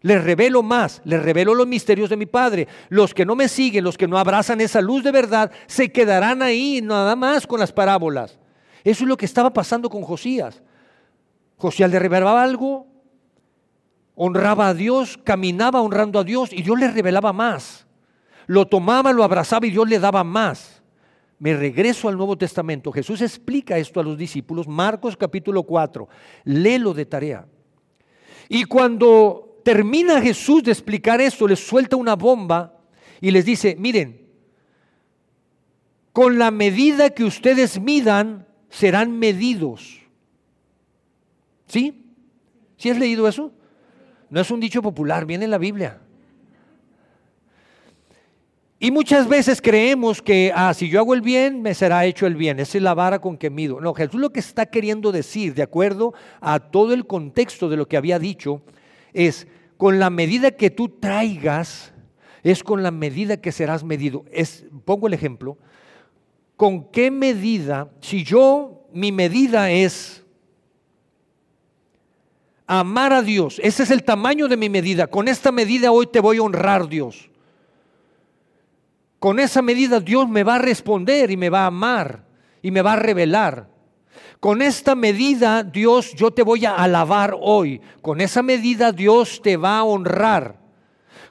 Les 0.00 0.22
revelo 0.22 0.62
más, 0.62 1.00
les 1.04 1.20
revelo 1.20 1.54
los 1.54 1.66
misterios 1.66 2.08
de 2.08 2.16
mi 2.16 2.26
Padre. 2.26 2.68
Los 2.88 3.14
que 3.14 3.26
no 3.26 3.34
me 3.34 3.48
siguen, 3.48 3.84
los 3.84 3.98
que 3.98 4.06
no 4.06 4.18
abrazan 4.18 4.60
esa 4.60 4.80
luz 4.80 5.02
de 5.02 5.10
verdad, 5.10 5.50
se 5.66 5.90
quedarán 5.90 6.42
ahí 6.42 6.80
nada 6.82 7.16
más 7.16 7.46
con 7.46 7.58
las 7.58 7.72
parábolas. 7.72 8.38
Eso 8.84 9.04
es 9.04 9.08
lo 9.08 9.16
que 9.16 9.26
estaba 9.26 9.52
pasando 9.52 9.90
con 9.90 10.02
Josías. 10.02 10.62
Josías 11.56 11.90
le 11.90 11.98
revelaba 11.98 12.42
algo, 12.42 12.86
honraba 14.14 14.68
a 14.68 14.74
Dios, 14.74 15.18
caminaba 15.24 15.80
honrando 15.80 16.20
a 16.20 16.24
Dios 16.24 16.52
y 16.52 16.62
Dios 16.62 16.78
le 16.78 16.90
revelaba 16.90 17.32
más. 17.32 17.86
Lo 18.46 18.66
tomaba, 18.66 19.12
lo 19.12 19.24
abrazaba 19.24 19.66
y 19.66 19.70
Dios 19.70 19.88
le 19.88 19.98
daba 19.98 20.22
más. 20.22 20.80
Me 21.40 21.54
regreso 21.54 22.08
al 22.08 22.16
Nuevo 22.16 22.38
Testamento. 22.38 22.92
Jesús 22.92 23.20
explica 23.20 23.78
esto 23.78 24.00
a 24.00 24.04
los 24.04 24.16
discípulos, 24.16 24.66
Marcos 24.68 25.16
capítulo 25.16 25.64
4. 25.64 26.08
Léelo 26.44 26.94
de 26.94 27.06
tarea. 27.06 27.46
Y 28.48 28.64
cuando 28.64 29.47
termina 29.62 30.20
Jesús 30.20 30.62
de 30.62 30.72
explicar 30.72 31.20
esto, 31.20 31.46
les 31.46 31.60
suelta 31.60 31.96
una 31.96 32.16
bomba 32.16 32.74
y 33.20 33.30
les 33.30 33.44
dice, 33.44 33.76
miren, 33.78 34.26
con 36.12 36.38
la 36.38 36.50
medida 36.50 37.10
que 37.10 37.24
ustedes 37.24 37.80
midan, 37.80 38.46
serán 38.70 39.18
medidos. 39.18 40.00
¿Sí? 41.66 42.04
¿Sí 42.76 42.90
has 42.90 42.98
leído 42.98 43.28
eso? 43.28 43.52
No 44.30 44.40
es 44.40 44.50
un 44.50 44.60
dicho 44.60 44.82
popular, 44.82 45.26
viene 45.26 45.44
en 45.44 45.50
la 45.50 45.58
Biblia. 45.58 46.00
Y 48.80 48.92
muchas 48.92 49.28
veces 49.28 49.60
creemos 49.60 50.22
que, 50.22 50.52
ah, 50.54 50.72
si 50.72 50.88
yo 50.88 51.00
hago 51.00 51.12
el 51.12 51.20
bien, 51.20 51.62
me 51.62 51.74
será 51.74 52.04
hecho 52.04 52.26
el 52.26 52.36
bien. 52.36 52.60
Esa 52.60 52.78
es 52.78 52.84
la 52.84 52.94
vara 52.94 53.20
con 53.20 53.36
que 53.36 53.50
mido. 53.50 53.80
No, 53.80 53.92
Jesús 53.92 54.20
lo 54.20 54.30
que 54.30 54.38
está 54.38 54.66
queriendo 54.66 55.10
decir, 55.10 55.54
de 55.54 55.62
acuerdo 55.62 56.14
a 56.40 56.60
todo 56.60 56.94
el 56.94 57.04
contexto 57.04 57.68
de 57.68 57.76
lo 57.76 57.88
que 57.88 57.96
había 57.96 58.20
dicho, 58.20 58.62
es, 59.12 59.46
con 59.76 59.98
la 59.98 60.10
medida 60.10 60.50
que 60.50 60.70
tú 60.70 60.88
traigas, 60.88 61.92
es 62.42 62.62
con 62.62 62.82
la 62.82 62.90
medida 62.90 63.40
que 63.40 63.52
serás 63.52 63.84
medido. 63.84 64.24
Es, 64.32 64.64
pongo 64.84 65.06
el 65.06 65.14
ejemplo, 65.14 65.58
¿con 66.56 66.90
qué 66.90 67.10
medida, 67.10 67.90
si 68.00 68.24
yo, 68.24 68.86
mi 68.92 69.12
medida 69.12 69.70
es 69.70 70.24
amar 72.66 73.12
a 73.12 73.22
Dios, 73.22 73.60
ese 73.62 73.82
es 73.82 73.90
el 73.90 74.04
tamaño 74.04 74.46
de 74.46 74.56
mi 74.56 74.68
medida, 74.68 75.06
con 75.06 75.26
esta 75.26 75.50
medida 75.50 75.90
hoy 75.90 76.06
te 76.06 76.20
voy 76.20 76.36
a 76.36 76.42
honrar 76.42 76.88
Dios. 76.88 77.30
Con 79.18 79.40
esa 79.40 79.62
medida 79.62 80.00
Dios 80.00 80.28
me 80.28 80.44
va 80.44 80.56
a 80.56 80.60
responder 80.60 81.30
y 81.30 81.36
me 81.36 81.50
va 81.50 81.62
a 81.62 81.66
amar 81.66 82.24
y 82.62 82.70
me 82.70 82.82
va 82.82 82.92
a 82.92 82.96
revelar. 82.96 83.68
Con 84.40 84.62
esta 84.62 84.94
medida, 84.94 85.64
Dios, 85.64 86.14
yo 86.14 86.30
te 86.30 86.44
voy 86.44 86.64
a 86.64 86.76
alabar 86.76 87.36
hoy. 87.40 87.80
Con 88.02 88.20
esa 88.20 88.42
medida, 88.42 88.92
Dios 88.92 89.40
te 89.42 89.56
va 89.56 89.78
a 89.78 89.84
honrar. 89.84 90.56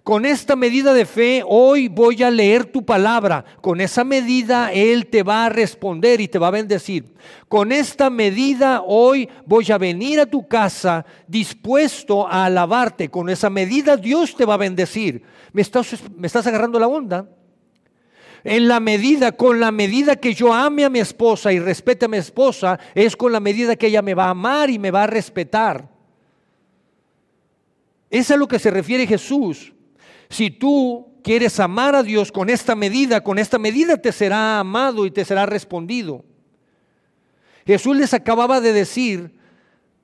Con 0.03 0.25
esta 0.25 0.55
medida 0.57 0.93
de 0.93 1.05
fe, 1.05 1.41
hoy 1.45 1.87
voy 1.87 2.21
a 2.23 2.31
leer 2.31 2.65
tu 2.65 2.85
palabra. 2.85 3.45
Con 3.61 3.79
esa 3.79 4.03
medida, 4.03 4.73
Él 4.73 5.07
te 5.07 5.23
va 5.23 5.45
a 5.45 5.49
responder 5.49 6.19
y 6.19 6.27
te 6.27 6.39
va 6.39 6.47
a 6.47 6.51
bendecir. 6.51 7.13
Con 7.47 7.71
esta 7.71 8.09
medida, 8.09 8.81
hoy 8.85 9.29
voy 9.45 9.71
a 9.71 9.77
venir 9.77 10.19
a 10.19 10.25
tu 10.25 10.45
casa 10.45 11.05
dispuesto 11.27 12.27
a 12.27 12.45
alabarte. 12.45 13.09
Con 13.09 13.29
esa 13.29 13.49
medida, 13.49 13.95
Dios 13.95 14.35
te 14.35 14.45
va 14.45 14.55
a 14.55 14.57
bendecir. 14.57 15.23
¿Me 15.53 15.61
estás, 15.61 15.95
me 16.15 16.27
estás 16.27 16.45
agarrando 16.47 16.77
la 16.77 16.87
onda? 16.87 17.27
En 18.43 18.67
la 18.67 18.79
medida, 18.79 19.31
con 19.31 19.59
la 19.59 19.71
medida 19.71 20.15
que 20.15 20.33
yo 20.33 20.53
ame 20.53 20.85
a 20.85 20.89
mi 20.89 20.99
esposa 20.99 21.51
y 21.51 21.59
respete 21.59 22.05
a 22.05 22.09
mi 22.09 22.17
esposa, 22.17 22.79
es 22.95 23.15
con 23.15 23.31
la 23.31 23.39
medida 23.39 23.75
que 23.75 23.87
ella 23.87 24.01
me 24.01 24.13
va 24.13 24.25
a 24.25 24.31
amar 24.31 24.69
y 24.69 24.79
me 24.79 24.91
va 24.91 25.03
a 25.03 25.07
respetar. 25.07 25.89
Es 28.09 28.31
a 28.31 28.37
lo 28.37 28.47
que 28.47 28.59
se 28.59 28.71
refiere 28.71 29.05
Jesús. 29.05 29.73
Si 30.29 30.49
tú 30.49 31.19
quieres 31.23 31.59
amar 31.59 31.95
a 31.95 32.03
Dios 32.03 32.31
con 32.31 32.49
esta 32.49 32.75
medida, 32.75 33.21
con 33.21 33.37
esta 33.37 33.59
medida 33.59 33.97
te 33.97 34.11
será 34.11 34.59
amado 34.59 35.05
y 35.05 35.11
te 35.11 35.25
será 35.25 35.45
respondido. 35.45 36.23
Jesús 37.65 37.97
les 37.97 38.13
acababa 38.13 38.61
de 38.61 38.71
decir, 38.71 39.37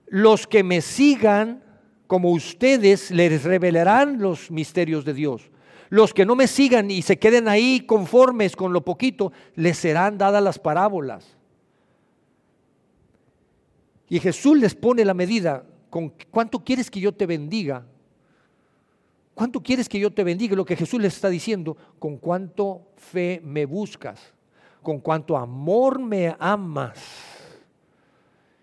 los 0.07 0.47
que 0.47 0.63
me 0.63 0.81
sigan 0.81 1.63
como 2.07 2.31
ustedes 2.31 3.09
les 3.09 3.43
revelarán 3.43 4.19
los 4.19 4.51
misterios 4.51 5.05
de 5.05 5.13
Dios. 5.13 5.49
Los 5.93 6.11
que 6.11 6.25
no 6.25 6.35
me 6.35 6.47
sigan 6.47 6.89
y 6.89 7.03
se 7.03 7.19
queden 7.19 7.47
ahí 7.47 7.81
conformes 7.81 8.55
con 8.55 8.73
lo 8.73 8.83
poquito, 8.83 9.31
les 9.53 9.77
serán 9.77 10.17
dadas 10.17 10.41
las 10.41 10.57
parábolas. 10.57 11.37
Y 14.09 14.19
Jesús 14.19 14.57
les 14.57 14.73
pone 14.73 15.05
la 15.05 15.13
medida, 15.13 15.63
¿con 15.91 16.11
cuánto 16.31 16.63
quieres 16.63 16.89
que 16.89 16.99
yo 16.99 17.11
te 17.11 17.27
bendiga? 17.27 17.85
¿Cuánto 19.35 19.61
quieres 19.61 19.87
que 19.87 19.99
yo 19.99 20.11
te 20.11 20.23
bendiga? 20.23 20.55
Lo 20.55 20.65
que 20.65 20.75
Jesús 20.75 20.99
les 20.99 21.13
está 21.13 21.29
diciendo, 21.29 21.77
con 21.99 22.17
cuánto 22.17 22.87
fe 22.97 23.39
me 23.43 23.67
buscas, 23.67 24.19
con 24.81 24.99
cuánto 24.99 25.37
amor 25.37 25.99
me 25.99 26.35
amas. 26.39 26.97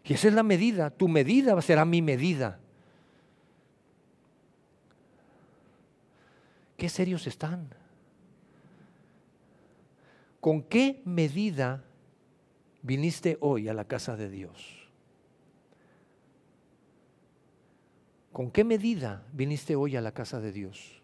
Y 0.03 0.15
esa 0.15 0.27
es 0.27 0.35
la 0.35 0.43
medida, 0.43 0.91
tu 0.91 1.07
medida 1.07 1.63
será 1.63 1.85
mi 1.85 2.03
medida. 2.03 2.59
¿Qué 6.81 6.89
serios 6.89 7.27
están? 7.27 7.69
¿Con 10.41 10.63
qué 10.63 11.03
medida 11.05 11.85
viniste 12.81 13.37
hoy 13.43 13.69
a 13.69 13.75
la 13.75 13.85
casa 13.85 14.17
de 14.17 14.31
Dios? 14.31 14.89
¿Con 18.33 18.51
qué 18.51 18.65
medida 18.65 19.27
viniste 19.35 19.77
hoy 19.77 19.97
a 19.97 20.01
la 20.01 20.13
casa 20.13 20.41
de 20.41 20.53
Dios? 20.53 21.03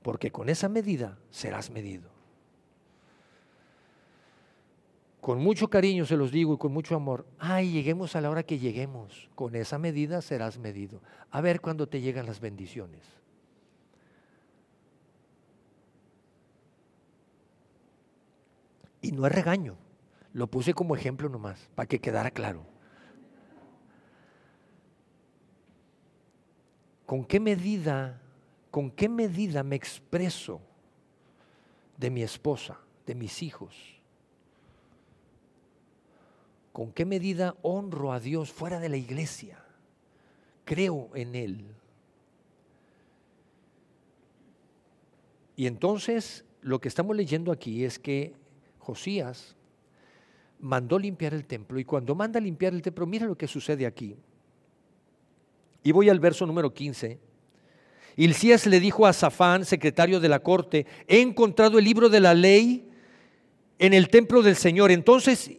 Porque 0.00 0.32
con 0.32 0.48
esa 0.48 0.70
medida 0.70 1.18
serás 1.28 1.68
medido. 1.68 2.08
Con 5.20 5.40
mucho 5.40 5.68
cariño 5.68 6.06
se 6.06 6.16
los 6.16 6.32
digo 6.32 6.54
y 6.54 6.56
con 6.56 6.72
mucho 6.72 6.96
amor. 6.96 7.26
Ay, 7.38 7.70
lleguemos 7.70 8.16
a 8.16 8.22
la 8.22 8.30
hora 8.30 8.44
que 8.44 8.58
lleguemos. 8.58 9.28
Con 9.34 9.56
esa 9.56 9.76
medida 9.76 10.22
serás 10.22 10.58
medido. 10.58 11.02
A 11.30 11.42
ver 11.42 11.60
cuándo 11.60 11.86
te 11.86 12.00
llegan 12.00 12.24
las 12.24 12.40
bendiciones. 12.40 13.23
Y 19.04 19.12
no 19.12 19.26
es 19.26 19.32
regaño, 19.32 19.76
lo 20.32 20.46
puse 20.46 20.72
como 20.72 20.96
ejemplo 20.96 21.28
nomás, 21.28 21.68
para 21.74 21.86
que 21.86 22.00
quedara 22.00 22.30
claro. 22.30 22.64
¿Con 27.04 27.26
qué 27.26 27.38
medida, 27.38 28.18
con 28.70 28.90
qué 28.90 29.10
medida 29.10 29.62
me 29.62 29.76
expreso 29.76 30.62
de 31.98 32.08
mi 32.08 32.22
esposa, 32.22 32.80
de 33.04 33.14
mis 33.14 33.42
hijos? 33.42 33.76
¿Con 36.72 36.90
qué 36.90 37.04
medida 37.04 37.56
honro 37.60 38.10
a 38.10 38.20
Dios 38.20 38.50
fuera 38.50 38.80
de 38.80 38.88
la 38.88 38.96
iglesia? 38.96 39.62
Creo 40.64 41.10
en 41.14 41.34
Él. 41.34 41.66
Y 45.56 45.66
entonces 45.66 46.46
lo 46.62 46.80
que 46.80 46.88
estamos 46.88 47.14
leyendo 47.14 47.52
aquí 47.52 47.84
es 47.84 47.98
que 47.98 48.42
Josías 48.84 49.56
mandó 50.60 50.98
limpiar 50.98 51.34
el 51.34 51.46
templo 51.46 51.78
y 51.78 51.84
cuando 51.84 52.14
manda 52.14 52.38
limpiar 52.38 52.74
el 52.74 52.82
templo, 52.82 53.06
mira 53.06 53.26
lo 53.26 53.36
que 53.36 53.48
sucede 53.48 53.86
aquí. 53.86 54.14
Y 55.82 55.92
voy 55.92 56.08
al 56.08 56.20
verso 56.20 56.46
número 56.46 56.72
15. 56.72 57.18
Hilcías 58.16 58.66
le 58.66 58.80
dijo 58.80 59.06
a 59.06 59.12
Safán, 59.12 59.64
secretario 59.64 60.20
de 60.20 60.28
la 60.28 60.40
corte, 60.40 60.86
he 61.08 61.20
encontrado 61.20 61.78
el 61.78 61.84
libro 61.84 62.08
de 62.08 62.20
la 62.20 62.34
ley 62.34 62.88
en 63.78 63.92
el 63.92 64.08
templo 64.08 64.42
del 64.42 64.56
Señor. 64.56 64.90
Entonces 64.90 65.50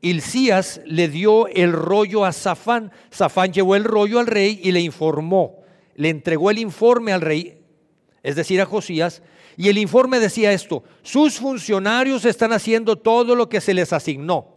Hilcías 0.00 0.80
le 0.86 1.08
dio 1.08 1.48
el 1.48 1.72
rollo 1.72 2.24
a 2.24 2.32
Safán. 2.32 2.92
Safán 3.10 3.52
llevó 3.52 3.74
el 3.74 3.84
rollo 3.84 4.20
al 4.20 4.26
rey 4.26 4.60
y 4.62 4.72
le 4.72 4.80
informó. 4.80 5.58
Le 5.94 6.08
entregó 6.08 6.50
el 6.50 6.58
informe 6.58 7.12
al 7.12 7.20
rey, 7.20 7.58
es 8.22 8.36
decir, 8.36 8.60
a 8.60 8.66
Josías. 8.66 9.22
Y 9.60 9.68
el 9.68 9.76
informe 9.76 10.20
decía 10.20 10.52
esto, 10.52 10.84
sus 11.02 11.38
funcionarios 11.38 12.24
están 12.24 12.50
haciendo 12.54 12.96
todo 12.96 13.36
lo 13.36 13.50
que 13.50 13.60
se 13.60 13.74
les 13.74 13.92
asignó. 13.92 14.54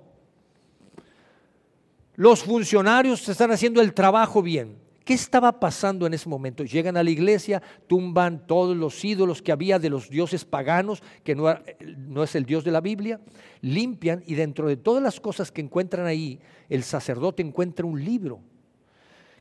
Los 2.15 2.43
funcionarios 2.43 3.27
están 3.27 3.51
haciendo 3.51 3.81
el 3.81 3.93
trabajo 3.93 4.41
bien. 4.41 4.77
¿Qué 5.03 5.13
estaba 5.13 5.59
pasando 5.59 6.07
en 6.07 6.13
ese 6.13 6.29
momento? 6.29 6.63
Llegan 6.63 6.95
a 6.95 7.03
la 7.03 7.09
iglesia, 7.09 7.61
tumban 7.87 8.47
todos 8.47 8.77
los 8.77 9.03
ídolos 9.03 9.41
que 9.41 9.51
había 9.51 9.77
de 9.77 9.89
los 9.89 10.09
dioses 10.09 10.45
paganos, 10.45 11.03
que 11.25 11.35
no, 11.35 11.53
no, 11.97 12.23
es 12.23 12.33
el 12.35 12.45
Dios 12.45 12.63
de 12.63 12.71
la 12.71 12.79
Biblia, 12.79 13.19
limpian 13.59 14.23
y 14.25 14.35
dentro 14.35 14.69
de 14.69 14.77
todas 14.77 15.03
las 15.03 15.19
cosas 15.19 15.51
que 15.51 15.59
encuentran 15.59 16.05
ahí, 16.05 16.39
el 16.69 16.83
sacerdote 16.83 17.43
encuentra 17.43 17.85
un 17.85 18.01
libro, 18.01 18.39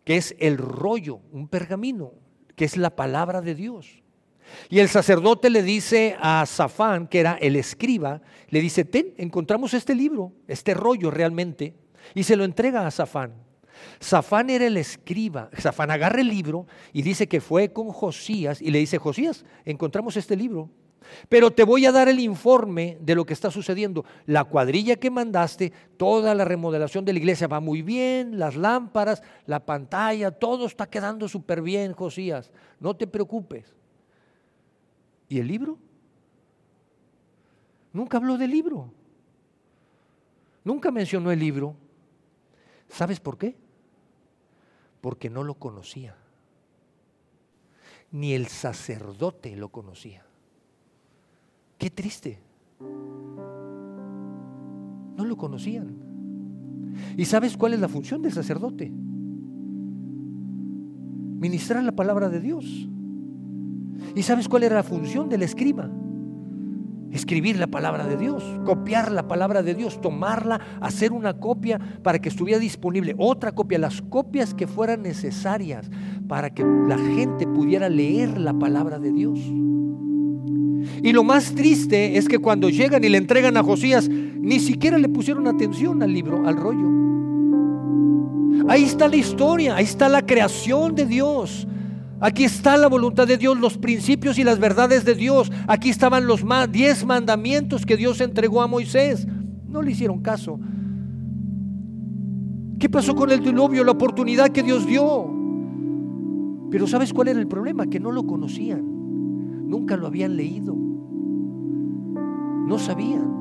que 0.03 0.16
es 0.16 0.35
el 0.40 0.59
rollo, 0.59 1.20
un 1.31 1.46
pergamino, 1.46 2.14
que 2.57 2.64
es 2.64 2.77
la 2.77 2.96
palabra 2.96 3.40
de 3.42 3.55
Dios. 3.55 4.02
Y 4.69 4.79
el 4.81 4.88
sacerdote 4.88 5.51
le 5.51 5.62
dice 5.62 6.17
a 6.21 6.45
Zafán, 6.47 7.07
que 7.07 7.21
era 7.21 7.35
el 7.41 7.57
escriba, 7.57 8.23
le 8.49 8.61
dice, 8.61 8.85
ten, 8.85 9.15
encontramos 9.17 9.75
este 9.75 9.95
libro, 9.95 10.33
este 10.49 10.75
rollo 10.75 11.11
realmente, 11.11 11.75
y 12.15 12.23
se 12.25 12.37
lo 12.37 12.45
entrega 12.45 12.87
a 12.87 12.91
Zafán. 12.91 13.35
Zafán 14.03 14.51
era 14.51 14.67
el 14.67 14.77
escriba. 14.77 15.51
Zafán 15.59 15.91
agarra 15.91 16.21
el 16.21 16.29
libro 16.29 16.67
y 16.93 17.03
dice 17.03 17.29
que 17.29 17.41
fue 17.41 17.73
con 17.73 17.88
Josías 17.91 18.61
y 18.61 18.71
le 18.71 18.79
dice, 18.79 18.99
Josías, 18.99 19.45
encontramos 19.65 20.17
este 20.17 20.37
libro, 20.37 20.71
pero 21.29 21.51
te 21.51 21.65
voy 21.65 21.87
a 21.87 21.93
dar 21.93 22.09
el 22.09 22.21
informe 22.21 22.99
de 23.01 23.15
lo 23.15 23.25
que 23.25 23.33
está 23.33 23.51
sucediendo. 23.51 24.05
La 24.27 24.45
cuadrilla 24.45 24.97
que 24.97 25.11
mandaste, 25.11 25.73
toda 25.97 26.35
la 26.35 26.45
remodelación 26.45 27.05
de 27.05 27.12
la 27.12 27.19
iglesia 27.19 27.47
va 27.47 27.61
muy 27.61 27.83
bien, 27.83 28.38
las 28.38 28.57
lámparas, 28.57 29.23
la 29.47 29.65
pantalla, 29.65 30.31
todo 30.31 30.67
está 30.67 30.88
quedando 30.88 31.29
súper 31.29 31.62
bien, 31.62 31.93
Josías. 31.93 32.51
No 32.81 32.95
te 32.95 33.07
preocupes. 33.07 33.75
¿Y 35.33 35.38
el 35.38 35.47
libro? 35.49 35.79
Nunca 37.92 38.18
habló 38.18 38.37
del 38.37 38.51
libro. 38.51 38.92
Nunca 40.64 40.90
mencionó 40.90 41.31
el 41.31 41.38
libro. 41.38 41.75
¿Sabes 42.88 43.21
por 43.21 43.38
qué? 43.38 43.57
porque 45.03 45.29
no 45.29 45.42
lo 45.42 45.55
conocía. 45.55 46.16
Ni 48.12 48.33
el 48.33 48.47
sacerdote 48.47 49.55
lo 49.57 49.68
conocía. 49.68 50.25
Qué 51.77 51.90
triste. 51.90 52.38
No 55.16 55.25
lo 55.25 55.37
conocían. 55.37 55.97
¿Y 57.16 57.25
sabes 57.25 57.57
cuál 57.57 57.75
es 57.75 57.81
la 57.81 57.88
función 57.88 58.23
del 58.23 58.33
sacerdote? 58.33 58.92
Ministrar 61.40 61.83
la 61.83 61.92
palabra 61.92 62.29
de 62.29 62.40
Dios. 62.40 62.88
¿Y 64.15 64.23
sabes 64.23 64.49
cuál 64.49 64.65
era 64.65 64.77
la 64.77 64.83
función 64.83 65.29
del 65.29 65.43
escriba? 65.43 65.91
escribir 67.12 67.59
la 67.59 67.67
palabra 67.67 68.07
de 68.07 68.17
Dios, 68.17 68.43
copiar 68.65 69.12
la 69.12 69.29
palabra 69.29 69.62
de 69.62 69.75
Dios, 69.75 70.01
tomarla, 70.01 70.61
hacer 70.81 71.12
una 71.12 71.35
copia 71.35 71.79
para 72.03 72.19
que 72.19 72.31
estuviera 72.31 72.59
disponible, 72.59 73.15
otra 73.19 73.53
copia, 73.53 73.79
las 73.79 74.01
copias 74.01 74.55
que 74.55 74.67
fueran 74.67 75.03
necesarias 75.03 75.91
para 76.27 76.51
que 76.51 76.65
la 76.65 76.97
gente 76.97 77.47
pudiera 77.47 77.88
leer 77.88 78.41
la 78.41 78.55
palabra 78.55 78.99
de 78.99 79.12
Dios. 79.12 79.38
Y 81.03 81.12
lo 81.12 81.23
más 81.23 81.55
triste 81.55 82.17
es 82.17 82.29
que 82.29 82.38
cuando 82.38 82.71
llegan 82.71 83.05
y 83.05 83.09
le 83.09 83.19
entregan 83.19 83.57
a 83.57 83.62
Josías, 83.62 84.09
ni 84.09 84.59
siquiera 84.59 84.99
le 84.99 85.09
pusieron 85.09 85.47
atención 85.47 86.03
al 86.03 86.12
libro, 86.12 86.47
al 86.47 86.57
rollo. 86.57 86.88
Ahí 88.69 88.85
está 88.85 89.09
la 89.09 89.17
historia, 89.17 89.77
ahí 89.77 89.85
está 89.85 90.09
la 90.09 90.23
creación 90.23 90.95
de 90.95 91.07
Dios. 91.07 91.67
Aquí 92.23 92.45
está 92.45 92.77
la 92.77 92.87
voluntad 92.87 93.27
de 93.27 93.37
Dios, 93.37 93.59
los 93.59 93.79
principios 93.79 94.39
y 94.39 94.45
las 94.45 94.61
verdades 94.61 95.05
de 95.05 95.17
Dios. 95.17 95.51
Aquí 95.67 95.91
estaban 95.91 96.29
los 96.29 96.45
diez 96.71 97.05
mandamientos 97.05 97.85
que 97.85 97.97
Dios 97.97 98.21
entregó 98.21 98.63
a 98.63 98.69
Moisés. 98.69 99.27
No 99.67 99.83
le 99.83 99.91
hicieron 99.91 100.21
caso. 100.21 100.61
¿Qué 102.79 102.89
pasó 102.89 103.17
con 103.17 103.33
el 103.33 103.41
diluvio? 103.41 103.83
La 103.83 103.91
oportunidad 103.91 104.51
que 104.51 104.63
Dios 104.63 104.87
dio. 104.87 105.29
Pero 106.71 106.87
¿sabes 106.87 107.13
cuál 107.13 107.27
era 107.27 107.41
el 107.41 107.49
problema? 107.49 107.87
Que 107.87 107.99
no 107.99 108.13
lo 108.13 108.25
conocían. 108.25 109.69
Nunca 109.69 109.97
lo 109.97 110.07
habían 110.07 110.37
leído. 110.37 110.77
No 110.77 112.79
sabían. 112.79 113.33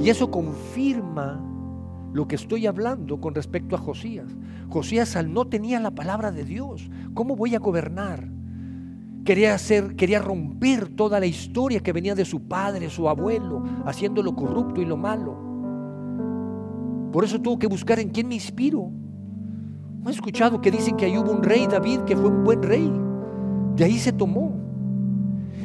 Y 0.00 0.10
eso 0.10 0.28
confirma 0.28 1.40
lo 2.12 2.26
que 2.26 2.36
estoy 2.36 2.66
hablando 2.66 3.20
con 3.20 3.34
respecto 3.34 3.76
a 3.76 3.78
Josías. 3.78 4.26
Josías 4.68 5.16
al 5.16 5.32
no 5.32 5.46
tenía 5.46 5.80
la 5.80 5.90
palabra 5.90 6.32
de 6.32 6.44
Dios. 6.44 6.90
¿Cómo 7.14 7.36
voy 7.36 7.54
a 7.54 7.58
gobernar? 7.58 8.28
Quería 9.24 9.54
hacer, 9.54 9.94
quería 9.94 10.20
romper 10.20 10.88
toda 10.88 11.20
la 11.20 11.26
historia 11.26 11.80
que 11.80 11.92
venía 11.92 12.14
de 12.14 12.24
su 12.24 12.48
padre, 12.48 12.88
su 12.88 13.08
abuelo, 13.08 13.62
haciendo 13.84 14.22
lo 14.22 14.34
corrupto 14.34 14.80
y 14.80 14.86
lo 14.86 14.96
malo. 14.96 15.48
Por 17.12 17.24
eso 17.24 17.40
tuvo 17.40 17.58
que 17.58 17.66
buscar 17.66 17.98
en 17.98 18.10
quién 18.10 18.28
me 18.28 18.34
inspiro. 18.34 18.90
¿No 20.02 20.10
he 20.10 20.12
escuchado 20.12 20.60
que 20.60 20.70
dicen 20.70 20.96
que 20.96 21.06
ahí 21.06 21.18
hubo 21.18 21.32
un 21.32 21.42
rey 21.42 21.66
David 21.66 22.00
que 22.00 22.16
fue 22.16 22.28
un 22.28 22.44
buen 22.44 22.62
rey? 22.62 22.90
De 23.76 23.84
ahí 23.84 23.98
se 23.98 24.12
tomó. 24.12 24.67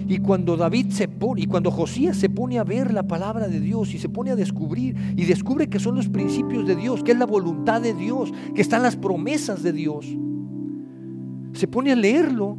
Y 0.08 0.18
cuando 0.20 0.58
David 0.58 0.88
se 0.90 1.08
pone, 1.08 1.42
y 1.42 1.46
cuando 1.46 1.72
Josías 1.72 2.18
se 2.18 2.30
pone 2.30 2.60
a 2.60 2.64
ver 2.64 2.94
la 2.94 3.04
palabra 3.04 3.48
de 3.48 3.60
Dios 3.60 3.94
y 3.94 4.00
se 4.00 4.10
pone 4.10 4.32
a 4.32 4.36
descubrir, 4.36 4.96
y 5.16 5.26
descubre 5.26 5.70
que 5.70 5.80
son 5.80 5.96
los 5.96 6.10
principios 6.10 6.68
de 6.68 6.76
Dios, 6.76 7.04
que 7.04 7.12
es 7.12 7.18
la 7.18 7.26
voluntad 7.26 7.82
de 7.82 7.94
Dios, 7.94 8.32
que 8.54 8.62
están 8.62 8.84
las 8.84 8.96
promesas 8.96 9.64
de 9.64 9.72
Dios, 9.72 10.06
se 11.54 11.68
pone 11.68 11.92
a 11.92 11.96
leerlo 11.96 12.58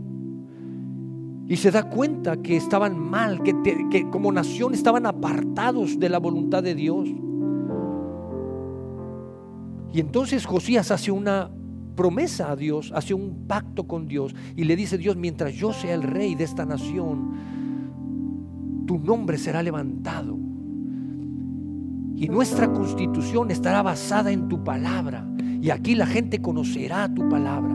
y 1.47 1.57
se 1.57 1.71
da 1.71 1.91
cuenta 1.91 2.39
que 2.39 2.57
estaban 2.57 2.99
mal, 2.99 3.43
que, 3.43 3.55
que 3.91 4.09
como 4.09 4.33
nación 4.33 4.73
estaban 4.73 5.05
apartados 5.05 5.99
de 5.99 6.09
la 6.09 6.19
voluntad 6.19 6.63
de 6.63 6.75
Dios. 6.75 7.09
Y 9.93 10.01
entonces 10.01 10.47
Josías 10.47 10.91
hace 10.91 11.11
una 11.11 11.51
promesa 11.95 12.51
a 12.51 12.57
Dios, 12.57 12.93
hace 12.95 13.15
un 13.15 13.47
pacto 13.47 13.87
con 13.87 14.07
Dios 14.07 14.35
y 14.57 14.65
le 14.65 14.77
dice 14.77 14.99
Dios, 14.99 15.17
mientras 15.17 15.55
yo 15.55 15.73
sea 15.73 15.95
el 15.95 16.03
rey 16.03 16.35
de 16.35 16.45
esta 16.45 16.65
nación, 16.65 17.33
tu 18.87 18.99
nombre 18.99 19.39
será 19.39 19.63
levantado. 19.63 20.37
Y 22.17 22.29
nuestra 22.29 22.73
constitución 22.73 23.51
estará 23.51 23.83
basada 23.83 24.31
en 24.31 24.49
tu 24.49 24.63
palabra. 24.63 25.27
Y 25.61 25.71
aquí 25.71 25.95
la 25.95 26.07
gente 26.07 26.41
conocerá 26.41 27.13
tu 27.13 27.29
palabra. 27.29 27.75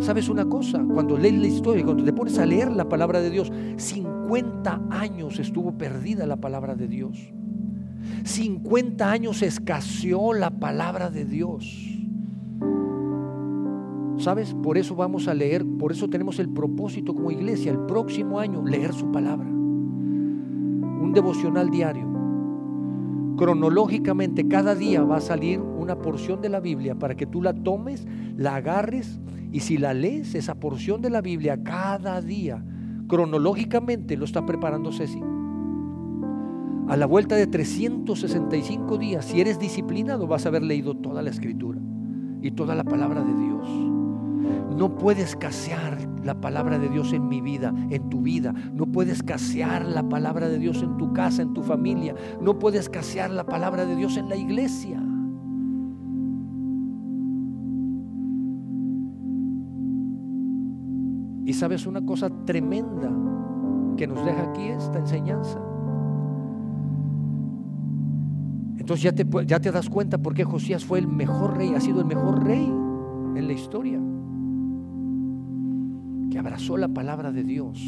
¿Sabes 0.00 0.28
una 0.28 0.44
cosa? 0.44 0.84
Cuando 0.92 1.16
lees 1.16 1.38
la 1.38 1.46
historia, 1.46 1.84
cuando 1.84 2.04
te 2.04 2.12
pones 2.12 2.38
a 2.38 2.44
leer 2.44 2.70
la 2.72 2.88
palabra 2.88 3.20
de 3.20 3.30
Dios, 3.30 3.52
50 3.76 4.82
años 4.90 5.38
estuvo 5.38 5.78
perdida 5.78 6.26
la 6.26 6.36
palabra 6.36 6.74
de 6.74 6.88
Dios. 6.88 7.32
50 8.24 9.10
años 9.10 9.42
escaseó 9.42 10.32
la 10.32 10.50
palabra 10.50 11.08
de 11.08 11.24
Dios. 11.24 11.91
¿Sabes? 14.22 14.54
Por 14.54 14.78
eso 14.78 14.94
vamos 14.94 15.26
a 15.26 15.34
leer, 15.34 15.66
por 15.66 15.90
eso 15.90 16.08
tenemos 16.08 16.38
el 16.38 16.48
propósito 16.48 17.12
como 17.12 17.32
iglesia, 17.32 17.72
el 17.72 17.80
próximo 17.86 18.38
año, 18.38 18.62
leer 18.64 18.92
su 18.92 19.10
palabra. 19.10 19.48
Un 19.48 21.10
devocional 21.12 21.70
diario. 21.70 22.06
Cronológicamente, 23.36 24.46
cada 24.46 24.76
día 24.76 25.02
va 25.02 25.16
a 25.16 25.20
salir 25.20 25.58
una 25.58 25.98
porción 25.98 26.40
de 26.40 26.50
la 26.50 26.60
Biblia 26.60 26.94
para 26.94 27.16
que 27.16 27.26
tú 27.26 27.42
la 27.42 27.52
tomes, 27.52 28.06
la 28.36 28.54
agarres 28.54 29.18
y 29.50 29.58
si 29.58 29.76
la 29.76 29.92
lees, 29.92 30.36
esa 30.36 30.54
porción 30.54 31.02
de 31.02 31.10
la 31.10 31.20
Biblia 31.20 31.60
cada 31.64 32.22
día, 32.22 32.64
cronológicamente 33.08 34.16
lo 34.16 34.24
está 34.24 34.46
preparando 34.46 34.92
Ceci. 34.92 35.20
A 36.86 36.96
la 36.96 37.06
vuelta 37.06 37.34
de 37.34 37.48
365 37.48 38.98
días, 38.98 39.24
si 39.24 39.40
eres 39.40 39.58
disciplinado, 39.58 40.28
vas 40.28 40.46
a 40.46 40.50
haber 40.50 40.62
leído 40.62 40.94
toda 40.94 41.22
la 41.22 41.30
escritura 41.30 41.80
y 42.40 42.52
toda 42.52 42.76
la 42.76 42.84
palabra 42.84 43.24
de 43.24 43.34
Dios. 43.34 43.91
No 44.76 44.96
puede 44.96 45.22
escasear 45.22 45.98
la 46.24 46.40
palabra 46.40 46.78
de 46.78 46.88
Dios 46.88 47.12
en 47.12 47.28
mi 47.28 47.40
vida, 47.40 47.74
en 47.90 48.08
tu 48.08 48.22
vida. 48.22 48.54
No 48.72 48.86
puede 48.86 49.12
escasear 49.12 49.86
la 49.86 50.08
palabra 50.08 50.48
de 50.48 50.58
Dios 50.58 50.82
en 50.82 50.96
tu 50.96 51.12
casa, 51.12 51.42
en 51.42 51.52
tu 51.52 51.62
familia. 51.62 52.14
No 52.40 52.58
puede 52.58 52.78
escasear 52.78 53.30
la 53.30 53.44
palabra 53.44 53.84
de 53.84 53.96
Dios 53.96 54.16
en 54.16 54.28
la 54.28 54.36
iglesia. 54.36 55.02
Y 61.44 61.52
sabes 61.54 61.86
una 61.86 62.04
cosa 62.04 62.30
tremenda 62.44 63.10
que 63.96 64.06
nos 64.06 64.24
deja 64.24 64.42
aquí 64.42 64.68
esta 64.68 64.98
enseñanza. 64.98 65.58
Entonces 68.78 69.02
ya 69.02 69.12
te, 69.12 69.26
ya 69.46 69.60
te 69.60 69.70
das 69.70 69.88
cuenta 69.88 70.18
por 70.18 70.34
qué 70.34 70.44
Josías 70.44 70.84
fue 70.84 70.98
el 70.98 71.06
mejor 71.06 71.56
rey, 71.56 71.74
ha 71.74 71.80
sido 71.80 72.00
el 72.00 72.06
mejor 72.06 72.44
rey 72.44 72.64
en 72.64 73.46
la 73.46 73.52
historia 73.52 74.00
que 76.32 76.38
abrazó 76.38 76.78
la 76.78 76.88
palabra 76.88 77.30
de 77.30 77.44
Dios. 77.44 77.78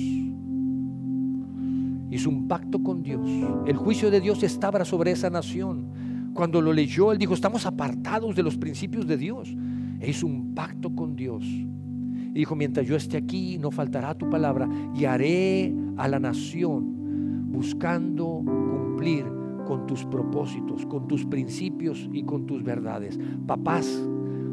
Hizo 2.11 2.29
un 2.29 2.47
pacto 2.47 2.83
con 2.83 3.03
Dios. 3.03 3.27
El 3.67 3.77
juicio 3.77 4.11
de 4.11 4.21
Dios 4.21 4.43
estaba 4.43 4.85
sobre 4.85 5.13
esa 5.13 5.31
nación. 5.31 5.87
Cuando 6.35 6.61
lo 6.61 6.75
leyó, 6.75 7.11
él 7.11 7.19
dijo, 7.19 7.33
estamos 7.33 7.65
apartados 7.65 8.37
de 8.37 8.43
los 8.43 8.59
principios 8.59 9.07
de 9.07 9.17
Dios. 9.17 9.57
E 9.99 10.11
hizo 10.11 10.27
un 10.27 10.55
pacto 10.55 10.95
con 10.95 11.17
Dios. 11.17 11.43
Y 11.43 12.35
dijo, 12.35 12.55
mientras 12.55 12.87
yo 12.87 12.97
esté 12.97 13.17
aquí, 13.17 13.57
no 13.59 13.71
faltará 13.71 14.15
tu 14.15 14.29
palabra 14.29 14.69
y 14.95 15.07
haré 15.07 15.75
a 15.97 16.07
la 16.07 16.19
nación 16.19 17.51
buscando 17.51 18.43
cumplir 18.45 19.25
con 19.67 19.87
tus 19.87 20.05
propósitos, 20.05 20.85
con 20.85 21.09
tus 21.09 21.25
principios 21.25 22.11
y 22.13 22.25
con 22.25 22.45
tus 22.45 22.63
verdades. 22.63 23.19
Papás, 23.47 24.07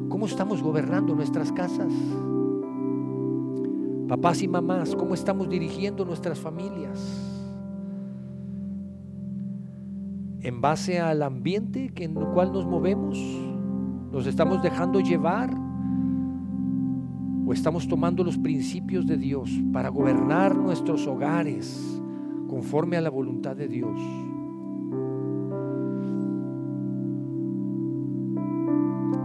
¿cómo 0.08 0.28
estamos 0.28 0.64
gobernando 0.64 1.14
nuestras 1.14 1.52
casas? 1.52 1.92
Papás 4.08 4.42
y 4.42 4.48
mamás, 4.48 4.96
¿cómo 4.96 5.14
estamos 5.14 5.50
dirigiendo 5.50 6.06
nuestras 6.06 6.40
familias? 6.40 7.32
en 10.44 10.60
base 10.60 11.00
al 11.00 11.22
ambiente 11.22 11.92
en 11.96 12.18
el 12.18 12.26
cual 12.28 12.52
nos 12.52 12.66
movemos? 12.66 13.18
¿Nos 14.12 14.28
estamos 14.28 14.62
dejando 14.62 15.00
llevar? 15.00 15.56
¿O 17.46 17.54
estamos 17.54 17.88
tomando 17.88 18.24
los 18.24 18.38
principios 18.38 19.06
de 19.06 19.18
Dios 19.18 19.52
para 19.72 19.90
gobernar 19.90 20.56
nuestros 20.56 21.06
hogares 21.08 22.02
conforme 22.48 22.98
a 22.98 23.02
la 23.02 23.10
voluntad 23.10 23.56
de 23.56 23.68
Dios? 23.68 24.00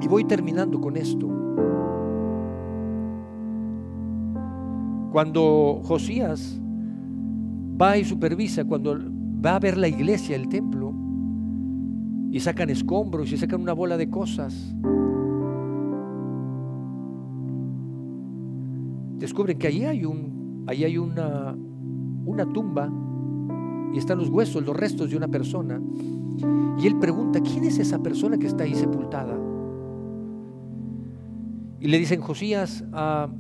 Y 0.03 0.09
voy 0.09 0.25
terminando 0.25 0.81
con 0.81 0.97
esto. 0.97 1.36
Cuando 5.17 5.81
Josías 5.83 6.61
va 7.81 7.97
y 7.97 8.05
supervisa, 8.05 8.67
cuando 8.67 8.99
va 9.43 9.57
a 9.57 9.59
ver 9.59 9.79
la 9.79 9.89
iglesia, 9.89 10.37
el 10.37 10.47
templo, 10.47 10.93
y 12.31 12.39
sacan 12.39 12.69
escombros 12.69 13.33
y 13.33 13.39
sacan 13.39 13.63
una 13.63 13.73
bola 13.73 13.97
de 13.97 14.11
cosas. 14.11 14.77
Descubren 19.19 19.57
que 19.57 19.69
allí 19.69 19.87
hay, 19.87 20.05
un, 20.05 20.65
allí 20.67 20.85
hay 20.85 20.99
una, 20.99 21.57
una 22.27 22.53
tumba 22.53 22.93
y 23.95 23.97
están 23.97 24.19
los 24.19 24.29
huesos, 24.29 24.67
los 24.67 24.77
restos 24.77 25.09
de 25.09 25.17
una 25.17 25.29
persona. 25.29 25.81
Y 26.79 26.87
él 26.87 26.99
pregunta, 26.99 27.41
¿quién 27.41 27.65
es 27.65 27.79
esa 27.79 28.01
persona 28.01 28.37
que 28.37 28.49
está 28.49 28.65
ahí 28.65 28.75
sepultada? 28.75 29.35
Y 31.81 31.89
le 31.89 31.99
dicen, 31.99 32.21
Josías, 32.21 32.85
ah, 32.93 33.31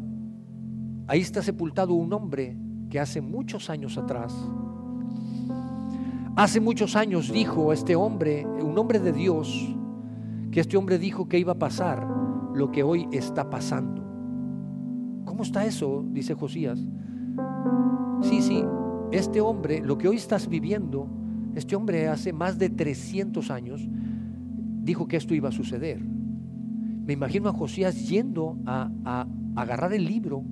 ahí 1.06 1.20
está 1.20 1.42
sepultado 1.42 1.94
un 1.94 2.12
hombre 2.12 2.56
que 2.90 3.00
hace 3.00 3.20
muchos 3.20 3.70
años 3.70 3.98
atrás 3.98 4.34
Hace 6.36 6.60
muchos 6.60 6.96
años 6.96 7.32
dijo 7.32 7.72
este 7.72 7.96
hombre, 7.96 8.44
un 8.44 8.76
hombre 8.76 9.00
de 9.00 9.10
Dios, 9.10 9.74
que 10.52 10.60
este 10.60 10.76
hombre 10.76 10.98
dijo 10.98 11.30
que 11.30 11.38
iba 11.38 11.52
a 11.52 11.58
pasar 11.58 12.06
lo 12.54 12.70
que 12.70 12.82
hoy 12.82 13.08
está 13.10 13.48
pasando. 13.48 14.04
¿Cómo 15.24 15.44
está 15.44 15.64
eso? 15.64 16.04
Dice 16.10 16.34
Josías. 16.34 16.78
Sí, 18.20 18.42
sí, 18.42 18.62
este 19.12 19.40
hombre, 19.40 19.80
lo 19.80 19.96
que 19.96 20.08
hoy 20.08 20.16
estás 20.16 20.46
viviendo, 20.46 21.08
este 21.54 21.74
hombre 21.74 22.06
hace 22.08 22.34
más 22.34 22.58
de 22.58 22.68
300 22.68 23.50
años 23.50 23.88
dijo 24.82 25.08
que 25.08 25.16
esto 25.16 25.34
iba 25.34 25.48
a 25.48 25.52
suceder. 25.52 26.04
Me 26.04 27.14
imagino 27.14 27.48
a 27.48 27.54
Josías 27.54 28.10
yendo 28.10 28.58
a, 28.66 28.90
a 29.06 29.26
agarrar 29.54 29.94
el 29.94 30.04
libro 30.04 30.44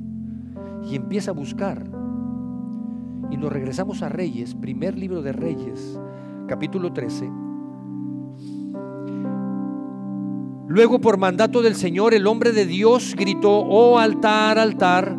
y 0.84 0.96
empieza 0.96 1.30
a 1.30 1.34
buscar 1.34 1.84
y 3.30 3.36
nos 3.36 3.52
regresamos 3.52 4.02
a 4.02 4.08
Reyes, 4.08 4.54
primer 4.54 4.96
libro 4.96 5.22
de 5.22 5.32
Reyes, 5.32 5.98
capítulo 6.46 6.92
13. 6.92 7.30
Luego 10.66 11.00
por 11.00 11.18
mandato 11.18 11.62
del 11.62 11.74
Señor 11.74 12.14
el 12.14 12.26
hombre 12.26 12.52
de 12.52 12.66
Dios 12.66 13.14
gritó, 13.16 13.50
oh 13.50 13.98
altar, 13.98 14.58
altar. 14.58 15.16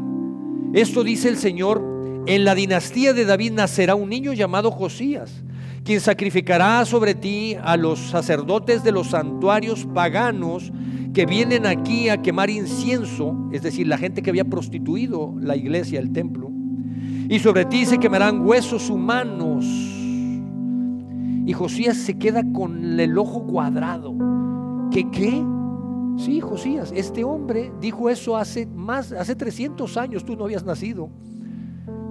Esto 0.74 1.04
dice 1.04 1.30
el 1.30 1.38
Señor, 1.38 2.24
en 2.26 2.44
la 2.46 2.56
dinastía 2.56 3.14
de 3.14 3.26
David 3.26 3.54
nacerá 3.54 3.96
un 3.96 4.10
niño 4.10 4.34
llamado 4.34 4.72
Josías, 4.72 5.44
quien 5.86 6.02
sacrificará 6.02 6.84
sobre 6.84 7.16
ti 7.16 7.56
a 7.64 7.78
los 7.78 8.00
sacerdotes 8.00 8.84
de 8.84 8.92
los 8.92 9.12
santuarios 9.12 9.86
paganos 9.94 10.74
que 11.14 11.26
vienen 11.26 11.66
aquí 11.66 12.10
a 12.10 12.22
quemar 12.22 12.50
incienso, 12.50 13.48
es 13.54 13.62
decir, 13.62 13.88
la 13.88 13.98
gente 13.98 14.22
que 14.22 14.30
había 14.30 14.44
prostituido 14.44 15.34
la 15.40 15.56
iglesia, 15.56 16.02
el 16.02 16.12
templo 16.12 16.52
y 17.28 17.40
sobre 17.40 17.66
ti 17.66 17.86
se 17.86 17.98
quemarán 17.98 18.46
huesos 18.46 18.90
humanos. 18.90 19.66
Y 21.48 21.54
Josías 21.54 21.98
se 21.98 22.18
queda 22.18 22.44
con 22.54 23.00
el 23.00 23.18
ojo 23.18 23.46
cuadrado. 23.46 24.14
¿Qué 24.92 25.10
qué? 25.10 25.44
Sí, 26.18 26.40
Josías, 26.40 26.94
este 26.96 27.24
hombre 27.24 27.72
dijo 27.82 28.10
eso 28.10 28.38
hace 28.38 28.66
más, 28.68 29.12
hace 29.12 29.36
300 29.36 29.98
años, 29.98 30.24
tú 30.24 30.36
no 30.36 30.46
habías 30.46 30.64
nacido. 30.64 31.10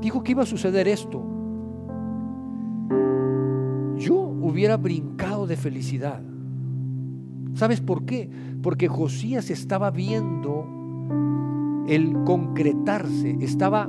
Dijo 0.01 0.23
que 0.23 0.33
iba 0.33 0.43
a 0.43 0.47
suceder 0.47 0.89
esto. 0.89 1.25
Hubiera 4.45 4.77
brincado 4.77 5.47
de 5.47 5.57
felicidad. 5.57 6.21
¿Sabes 7.55 7.81
por 7.81 8.05
qué? 8.05 8.29
Porque 8.63 8.89
Josías 8.89 9.49
estaba 9.49 9.91
viendo 9.91 10.67
el 11.89 12.13
concretarse, 12.25 13.39
estaba 13.41 13.89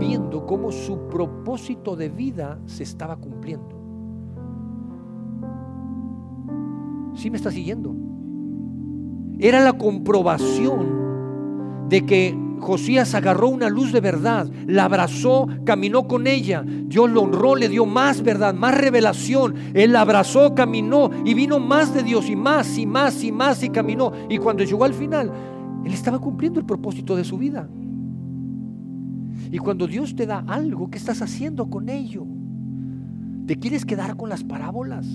viendo 0.00 0.44
cómo 0.44 0.72
su 0.72 1.08
propósito 1.08 1.94
de 1.94 2.08
vida 2.08 2.58
se 2.66 2.82
estaba 2.82 3.16
cumpliendo. 3.16 3.80
¿Sí 7.14 7.30
me 7.30 7.36
está 7.36 7.52
siguiendo? 7.52 7.94
Era 9.38 9.60
la 9.60 9.74
comprobación 9.74 11.86
de 11.88 12.04
que 12.04 12.36
Josías 12.62 13.14
agarró 13.16 13.48
una 13.48 13.68
luz 13.68 13.92
de 13.92 14.00
verdad, 14.00 14.48
la 14.66 14.84
abrazó, 14.84 15.48
caminó 15.64 16.06
con 16.06 16.28
ella, 16.28 16.64
Dios 16.64 17.10
lo 17.10 17.22
honró, 17.22 17.56
le 17.56 17.68
dio 17.68 17.86
más 17.86 18.22
verdad, 18.22 18.54
más 18.54 18.78
revelación. 18.78 19.54
Él 19.74 19.92
la 19.92 20.02
abrazó, 20.02 20.54
caminó 20.54 21.10
y 21.24 21.34
vino 21.34 21.58
más 21.58 21.92
de 21.92 22.04
Dios 22.04 22.30
y 22.30 22.36
más 22.36 22.78
y 22.78 22.86
más 22.86 23.24
y 23.24 23.32
más 23.32 23.62
y 23.64 23.68
caminó. 23.68 24.12
Y 24.28 24.38
cuando 24.38 24.62
llegó 24.62 24.84
al 24.84 24.94
final, 24.94 25.32
él 25.84 25.92
estaba 25.92 26.20
cumpliendo 26.20 26.60
el 26.60 26.66
propósito 26.66 27.16
de 27.16 27.24
su 27.24 27.36
vida. 27.36 27.68
Y 29.50 29.58
cuando 29.58 29.88
Dios 29.88 30.14
te 30.14 30.24
da 30.24 30.44
algo, 30.46 30.88
¿qué 30.88 30.98
estás 30.98 31.20
haciendo 31.20 31.68
con 31.68 31.88
ello? 31.88 32.24
¿Te 33.46 33.56
quieres 33.56 33.84
quedar 33.84 34.16
con 34.16 34.28
las 34.28 34.44
parábolas? 34.44 35.06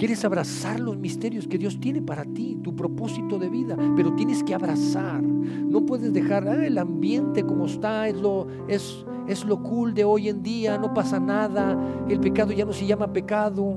Quieres 0.00 0.24
abrazar 0.24 0.80
los 0.80 0.96
misterios 0.96 1.46
que 1.46 1.58
Dios 1.58 1.78
tiene 1.78 2.00
para 2.00 2.24
ti, 2.24 2.58
tu 2.62 2.74
propósito 2.74 3.38
de 3.38 3.50
vida? 3.50 3.76
Pero 3.94 4.14
tienes 4.14 4.42
que 4.42 4.54
abrazar. 4.54 5.22
No 5.22 5.84
puedes 5.84 6.14
dejar 6.14 6.48
ah, 6.48 6.64
el 6.64 6.78
ambiente 6.78 7.44
como 7.44 7.66
está, 7.66 8.08
es 8.08 8.18
lo, 8.18 8.46
es, 8.66 9.04
es 9.28 9.44
lo 9.44 9.62
cool 9.62 9.92
de 9.92 10.04
hoy 10.04 10.30
en 10.30 10.42
día, 10.42 10.78
no 10.78 10.94
pasa 10.94 11.20
nada, 11.20 11.78
el 12.08 12.18
pecado 12.18 12.50
ya 12.52 12.64
no 12.64 12.72
se 12.72 12.86
llama 12.86 13.12
pecado. 13.12 13.76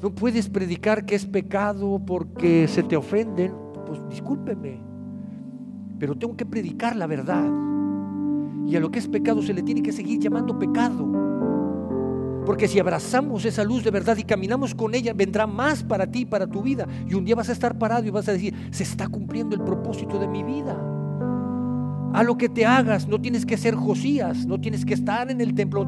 No 0.00 0.14
puedes 0.14 0.48
predicar 0.48 1.04
que 1.04 1.16
es 1.16 1.26
pecado 1.26 2.00
porque 2.06 2.68
se 2.68 2.84
te 2.84 2.94
ofenden 2.96 3.64
pues 3.84 4.08
discúlpeme, 4.08 4.78
pero 5.98 6.14
tengo 6.14 6.36
que 6.36 6.46
predicar 6.46 6.94
la 6.94 7.08
verdad. 7.08 7.50
Y 8.68 8.76
a 8.76 8.80
lo 8.80 8.92
que 8.92 9.00
es 9.00 9.08
pecado 9.08 9.42
se 9.42 9.52
le 9.52 9.64
tiene 9.64 9.82
que 9.82 9.90
seguir 9.90 10.20
llamando 10.20 10.56
pecado. 10.60 11.23
Porque 12.44 12.68
si 12.68 12.78
abrazamos 12.78 13.44
esa 13.44 13.64
luz 13.64 13.82
de 13.84 13.90
verdad 13.90 14.16
y 14.16 14.24
caminamos 14.24 14.74
con 14.74 14.94
ella, 14.94 15.14
vendrá 15.14 15.46
más 15.46 15.82
para 15.82 16.06
ti, 16.06 16.26
para 16.26 16.46
tu 16.46 16.62
vida. 16.62 16.86
Y 17.08 17.14
un 17.14 17.24
día 17.24 17.34
vas 17.34 17.48
a 17.48 17.52
estar 17.52 17.78
parado 17.78 18.06
y 18.06 18.10
vas 18.10 18.28
a 18.28 18.32
decir, 18.32 18.54
se 18.70 18.82
está 18.82 19.08
cumpliendo 19.08 19.56
el 19.56 19.62
propósito 19.62 20.18
de 20.18 20.28
mi 20.28 20.42
vida. 20.42 20.76
A 22.12 22.22
lo 22.22 22.36
que 22.36 22.48
te 22.48 22.66
hagas, 22.66 23.08
no 23.08 23.20
tienes 23.20 23.46
que 23.46 23.56
ser 23.56 23.74
Josías, 23.74 24.46
no 24.46 24.60
tienes 24.60 24.84
que 24.84 24.94
estar 24.94 25.30
en 25.30 25.40
el 25.40 25.54
templo 25.54 25.86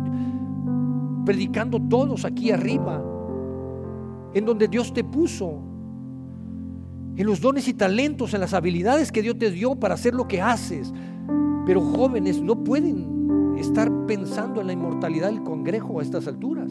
predicando 1.24 1.80
todos 1.80 2.24
aquí 2.24 2.50
arriba, 2.50 3.02
en 4.32 4.44
donde 4.44 4.68
Dios 4.68 4.92
te 4.92 5.04
puso 5.04 5.60
en 7.16 7.26
los 7.26 7.40
dones 7.40 7.68
y 7.68 7.74
talentos, 7.74 8.34
en 8.34 8.40
las 8.40 8.54
habilidades 8.54 9.12
que 9.12 9.22
Dios 9.22 9.38
te 9.38 9.50
dio 9.50 9.76
para 9.76 9.94
hacer 9.94 10.14
lo 10.14 10.26
que 10.26 10.40
haces. 10.40 10.92
Pero 11.66 11.80
jóvenes 11.80 12.40
no 12.40 12.62
pueden 12.62 13.15
estar 13.56 13.90
pensando 14.06 14.60
en 14.60 14.66
la 14.66 14.72
inmortalidad 14.72 15.28
del 15.28 15.42
congrejo 15.42 16.00
a 16.00 16.02
estas 16.02 16.26
alturas. 16.26 16.70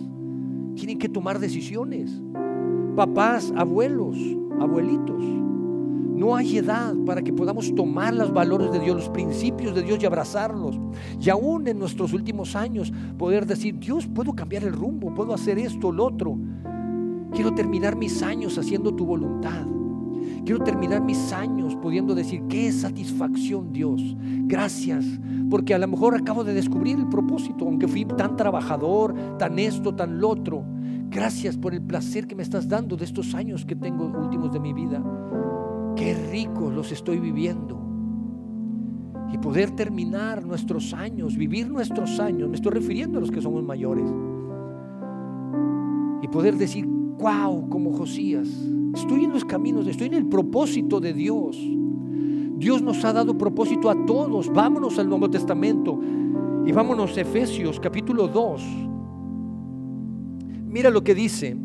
Tienen 0.75 0.99
que 0.99 1.09
tomar 1.09 1.39
decisiones. 1.39 2.21
Papás, 2.95 3.53
abuelos, 3.55 4.17
abuelitos. 4.59 5.23
No 5.23 6.35
hay 6.35 6.57
edad 6.57 6.93
para 7.05 7.21
que 7.21 7.33
podamos 7.33 7.75
tomar 7.75 8.13
los 8.13 8.31
valores 8.31 8.71
de 8.71 8.79
Dios, 8.79 8.95
los 8.95 9.09
principios 9.09 9.75
de 9.75 9.83
Dios 9.83 10.01
y 10.01 10.05
abrazarlos. 10.05 10.79
Y 11.19 11.29
aún 11.29 11.67
en 11.67 11.77
nuestros 11.77 12.13
últimos 12.13 12.55
años 12.55 12.93
poder 13.17 13.45
decir, 13.45 13.77
Dios, 13.79 14.07
puedo 14.07 14.33
cambiar 14.33 14.63
el 14.63 14.71
rumbo, 14.71 15.13
puedo 15.13 15.33
hacer 15.33 15.59
esto, 15.59 15.91
lo 15.91 16.05
otro. 16.05 16.37
Quiero 17.33 17.53
terminar 17.53 17.97
mis 17.97 18.23
años 18.23 18.57
haciendo 18.57 18.95
tu 18.95 19.05
voluntad. 19.05 19.65
Quiero 20.45 20.63
terminar 20.63 21.01
mis 21.01 21.33
años 21.33 21.75
pudiendo 21.75 22.13
decir, 22.13 22.43
qué 22.47 22.71
satisfacción 22.71 23.73
Dios. 23.73 24.15
Gracias, 24.43 25.03
porque 25.49 25.73
a 25.73 25.79
lo 25.79 25.87
mejor 25.87 26.13
acabo 26.13 26.43
de 26.43 26.53
descubrir 26.53 26.99
el 26.99 27.09
propósito, 27.09 27.65
aunque 27.65 27.87
fui 27.87 28.05
tan 28.05 28.35
trabajador, 28.35 29.15
tan 29.39 29.57
esto, 29.57 29.95
tan 29.95 30.19
lo 30.19 30.29
otro. 30.29 30.63
Gracias 31.09 31.57
por 31.57 31.73
el 31.73 31.81
placer 31.81 32.27
que 32.27 32.35
me 32.35 32.43
estás 32.43 32.69
dando 32.69 32.95
de 32.95 33.05
estos 33.05 33.33
años 33.33 33.65
que 33.65 33.75
tengo 33.75 34.05
últimos 34.05 34.53
de 34.53 34.59
mi 34.59 34.71
vida. 34.71 35.03
Qué 35.95 36.13
rico 36.13 36.69
los 36.69 36.91
estoy 36.91 37.17
viviendo. 37.19 37.81
Y 39.33 39.39
poder 39.39 39.71
terminar 39.71 40.45
nuestros 40.45 40.93
años, 40.93 41.35
vivir 41.37 41.71
nuestros 41.71 42.19
años, 42.19 42.49
me 42.49 42.55
estoy 42.55 42.73
refiriendo 42.73 43.17
a 43.17 43.21
los 43.21 43.31
que 43.31 43.41
somos 43.41 43.63
mayores. 43.63 44.07
Y 46.21 46.27
poder 46.27 46.55
decir, 46.55 46.85
wow, 46.85 47.67
como 47.67 47.93
Josías, 47.93 48.47
estoy 48.95 49.25
en 49.25 49.33
los 49.33 49.45
caminos, 49.45 49.87
estoy 49.87 50.07
en 50.07 50.15
el 50.15 50.25
propósito 50.25 50.99
de 50.99 51.13
Dios. 51.13 51.57
Dios 52.57 52.81
nos 52.81 53.03
ha 53.03 53.13
dado 53.13 53.37
propósito 53.37 53.89
a 53.89 54.05
todos. 54.05 54.51
Vámonos 54.51 54.97
al 54.97 55.09
Nuevo 55.09 55.29
Testamento 55.29 55.99
y 56.65 56.71
vámonos 56.71 57.15
a 57.17 57.21
Efesios 57.21 57.79
capítulo 57.79 58.27
2. 58.27 58.61
Mira 60.67 60.89
lo 60.89 61.03
que 61.03 61.13
dice. 61.13 61.55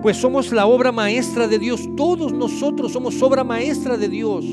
Pues 0.00 0.16
somos 0.16 0.52
la 0.52 0.66
obra 0.66 0.92
maestra 0.92 1.48
de 1.48 1.58
Dios. 1.58 1.88
Todos 1.96 2.32
nosotros 2.32 2.92
somos 2.92 3.20
obra 3.20 3.42
maestra 3.42 3.96
de 3.96 4.08
Dios. 4.08 4.44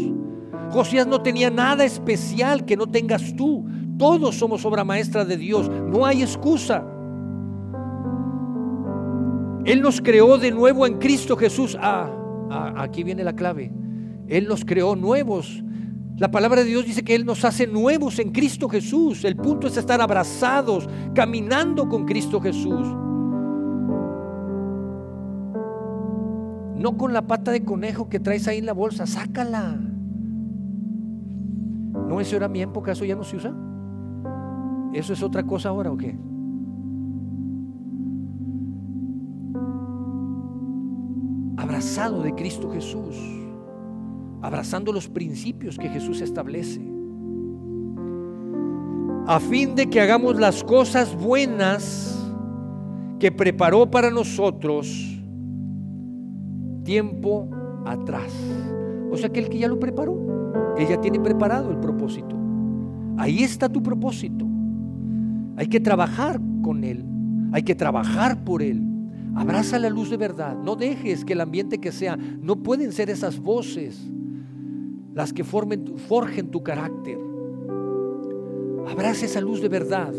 Josías 0.71 1.05
no 1.05 1.21
tenía 1.21 1.51
nada 1.51 1.85
especial 1.85 2.65
que 2.65 2.75
no 2.75 2.87
tengas 2.87 3.35
tú. 3.35 3.63
Todos 3.99 4.35
somos 4.35 4.65
obra 4.65 4.83
maestra 4.83 5.23
de 5.23 5.37
Dios. 5.37 5.69
No 5.69 6.05
hay 6.05 6.23
excusa. 6.23 6.83
Él 9.65 9.81
nos 9.81 9.99
creó 9.99 10.37
de 10.37 10.51
nuevo 10.51 10.85
en 10.85 10.99
Cristo 10.99 11.35
Jesús. 11.35 11.75
Ah, 11.81 12.11
ah, 12.51 12.73
aquí 12.77 13.03
viene 13.03 13.23
la 13.23 13.33
clave. 13.33 13.71
Él 14.27 14.47
nos 14.47 14.63
creó 14.63 14.95
nuevos. 14.95 15.63
La 16.17 16.29
palabra 16.31 16.61
de 16.61 16.69
Dios 16.69 16.85
dice 16.85 17.03
que 17.03 17.15
Él 17.15 17.25
nos 17.25 17.43
hace 17.43 17.67
nuevos 17.67 18.19
en 18.19 18.31
Cristo 18.31 18.69
Jesús. 18.69 19.25
El 19.25 19.35
punto 19.35 19.67
es 19.67 19.75
estar 19.75 19.99
abrazados, 20.01 20.87
caminando 21.13 21.89
con 21.89 22.05
Cristo 22.05 22.39
Jesús. 22.39 22.87
No 26.75 26.97
con 26.97 27.13
la 27.13 27.23
pata 27.23 27.51
de 27.51 27.65
conejo 27.65 28.07
que 28.07 28.19
traes 28.19 28.47
ahí 28.47 28.59
en 28.59 28.67
la 28.67 28.73
bolsa, 28.73 29.07
sácala. 29.07 29.79
¿No 32.07 32.21
eso 32.21 32.35
era 32.35 32.47
mi 32.47 32.61
época? 32.61 32.91
¿Eso 32.91 33.03
ya 33.03 33.15
no 33.15 33.23
se 33.23 33.37
usa? 33.37 33.53
¿Eso 34.93 35.11
es 35.11 35.23
otra 35.23 35.43
cosa 35.43 35.69
ahora 35.69 35.91
o 35.91 35.97
qué? 35.97 36.15
Abrazado 41.85 42.23
de 42.23 42.33
Cristo 42.33 42.71
Jesús, 42.71 43.15
abrazando 44.41 44.91
los 44.91 45.07
principios 45.07 45.77
que 45.77 45.87
Jesús 45.87 46.19
establece, 46.19 46.81
a 49.27 49.39
fin 49.39 49.75
de 49.75 49.87
que 49.87 50.01
hagamos 50.01 50.35
las 50.37 50.63
cosas 50.63 51.15
buenas 51.15 52.19
que 53.19 53.31
preparó 53.31 53.91
para 53.91 54.09
nosotros 54.09 55.15
tiempo 56.83 57.51
atrás. 57.85 58.33
O 59.11 59.15
sea 59.15 59.29
que 59.29 59.41
el 59.41 59.49
que 59.49 59.59
ya 59.59 59.67
lo 59.67 59.79
preparó, 59.79 60.73
él 60.77 60.87
ya 60.87 60.99
tiene 60.99 61.19
preparado 61.19 61.69
el 61.69 61.77
propósito. 61.77 62.35
Ahí 63.15 63.43
está 63.43 63.69
tu 63.69 63.83
propósito. 63.83 64.43
Hay 65.55 65.67
que 65.67 65.79
trabajar 65.79 66.41
con 66.63 66.83
él, 66.83 67.05
hay 67.51 67.61
que 67.61 67.75
trabajar 67.75 68.43
por 68.43 68.63
él. 68.63 68.94
Abraza 69.35 69.77
la 69.79 69.89
luz 69.89 70.09
de 70.09 70.17
verdad. 70.17 70.57
No 70.57 70.75
dejes 70.75 71.25
que 71.25 71.33
el 71.33 71.41
ambiente 71.41 71.79
que 71.79 71.91
sea, 71.91 72.15
no 72.17 72.55
pueden 72.55 72.93
ser 72.93 73.09
esas 73.09 73.39
voces 73.39 73.99
las 75.13 75.33
que 75.33 75.43
formen, 75.43 75.97
forjen 75.97 76.51
tu 76.51 76.63
carácter. 76.63 77.17
Abraza 78.89 79.25
esa 79.25 79.41
luz 79.41 79.61
de 79.61 79.69
verdad. 79.69 80.13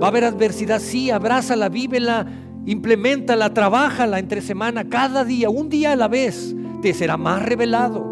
Va 0.00 0.06
a 0.06 0.08
haber 0.08 0.24
adversidad, 0.24 0.80
sí, 0.80 1.10
abrázala, 1.10 1.68
vívela, 1.68 2.26
implementala, 2.66 3.52
trabájala 3.52 4.18
entre 4.18 4.40
semana, 4.40 4.88
cada 4.88 5.24
día, 5.24 5.50
un 5.50 5.68
día 5.68 5.92
a 5.92 5.96
la 5.96 6.08
vez, 6.08 6.54
te 6.82 6.94
será 6.94 7.16
más 7.16 7.42
revelado. 7.42 8.10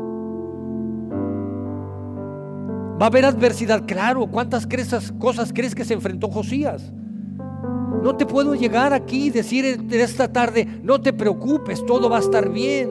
Va 3.00 3.06
a 3.06 3.08
haber 3.08 3.24
adversidad, 3.24 3.84
claro. 3.86 4.26
¿Cuántas 4.26 4.66
cosas 5.18 5.52
crees 5.52 5.74
que 5.74 5.84
se 5.84 5.94
enfrentó 5.94 6.28
Josías? 6.28 6.92
No 8.02 8.16
te 8.16 8.26
puedo 8.26 8.54
llegar 8.54 8.92
aquí 8.92 9.26
y 9.26 9.30
decir 9.30 9.64
esta 9.90 10.32
tarde, 10.32 10.66
no 10.82 11.00
te 11.00 11.12
preocupes, 11.12 11.84
todo 11.84 12.08
va 12.08 12.18
a 12.18 12.20
estar 12.20 12.50
bien. 12.50 12.88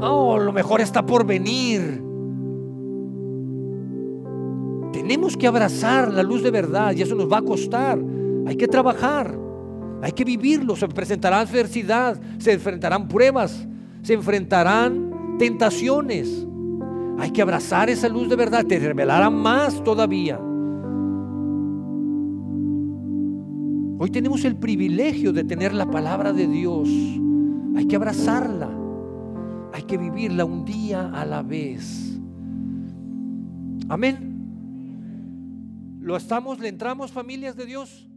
No, 0.00 0.38
lo 0.38 0.52
mejor 0.52 0.80
está 0.80 1.04
por 1.04 1.26
venir. 1.26 2.02
Tenemos 4.92 5.36
que 5.36 5.46
abrazar 5.46 6.12
la 6.12 6.22
luz 6.22 6.42
de 6.42 6.50
verdad 6.50 6.92
y 6.94 7.02
eso 7.02 7.14
nos 7.14 7.30
va 7.30 7.38
a 7.38 7.42
costar. 7.42 7.98
Hay 8.46 8.56
que 8.56 8.68
trabajar, 8.68 9.38
hay 10.02 10.12
que 10.12 10.24
vivirlo. 10.24 10.76
Se 10.76 10.88
presentará 10.88 11.40
adversidad, 11.40 12.18
se 12.38 12.52
enfrentarán 12.52 13.08
pruebas, 13.08 13.66
se 14.02 14.14
enfrentarán 14.14 15.36
tentaciones. 15.38 16.46
Hay 17.18 17.30
que 17.30 17.42
abrazar 17.42 17.90
esa 17.90 18.08
luz 18.08 18.28
de 18.28 18.36
verdad, 18.36 18.64
te 18.64 18.78
revelará 18.78 19.28
más 19.28 19.82
todavía. 19.82 20.40
Hoy 24.00 24.10
tenemos 24.10 24.44
el 24.44 24.54
privilegio 24.54 25.32
de 25.32 25.42
tener 25.42 25.74
la 25.74 25.90
palabra 25.90 26.32
de 26.32 26.46
Dios. 26.46 26.88
Hay 27.76 27.86
que 27.86 27.96
abrazarla. 27.96 28.70
Hay 29.72 29.82
que 29.82 29.98
vivirla 29.98 30.44
un 30.44 30.64
día 30.64 31.10
a 31.12 31.26
la 31.26 31.42
vez. 31.42 32.16
Amén. 33.88 35.98
¿Lo 36.00 36.16
estamos? 36.16 36.60
¿Le 36.60 36.68
entramos 36.68 37.10
familias 37.10 37.56
de 37.56 37.66
Dios? 37.66 38.07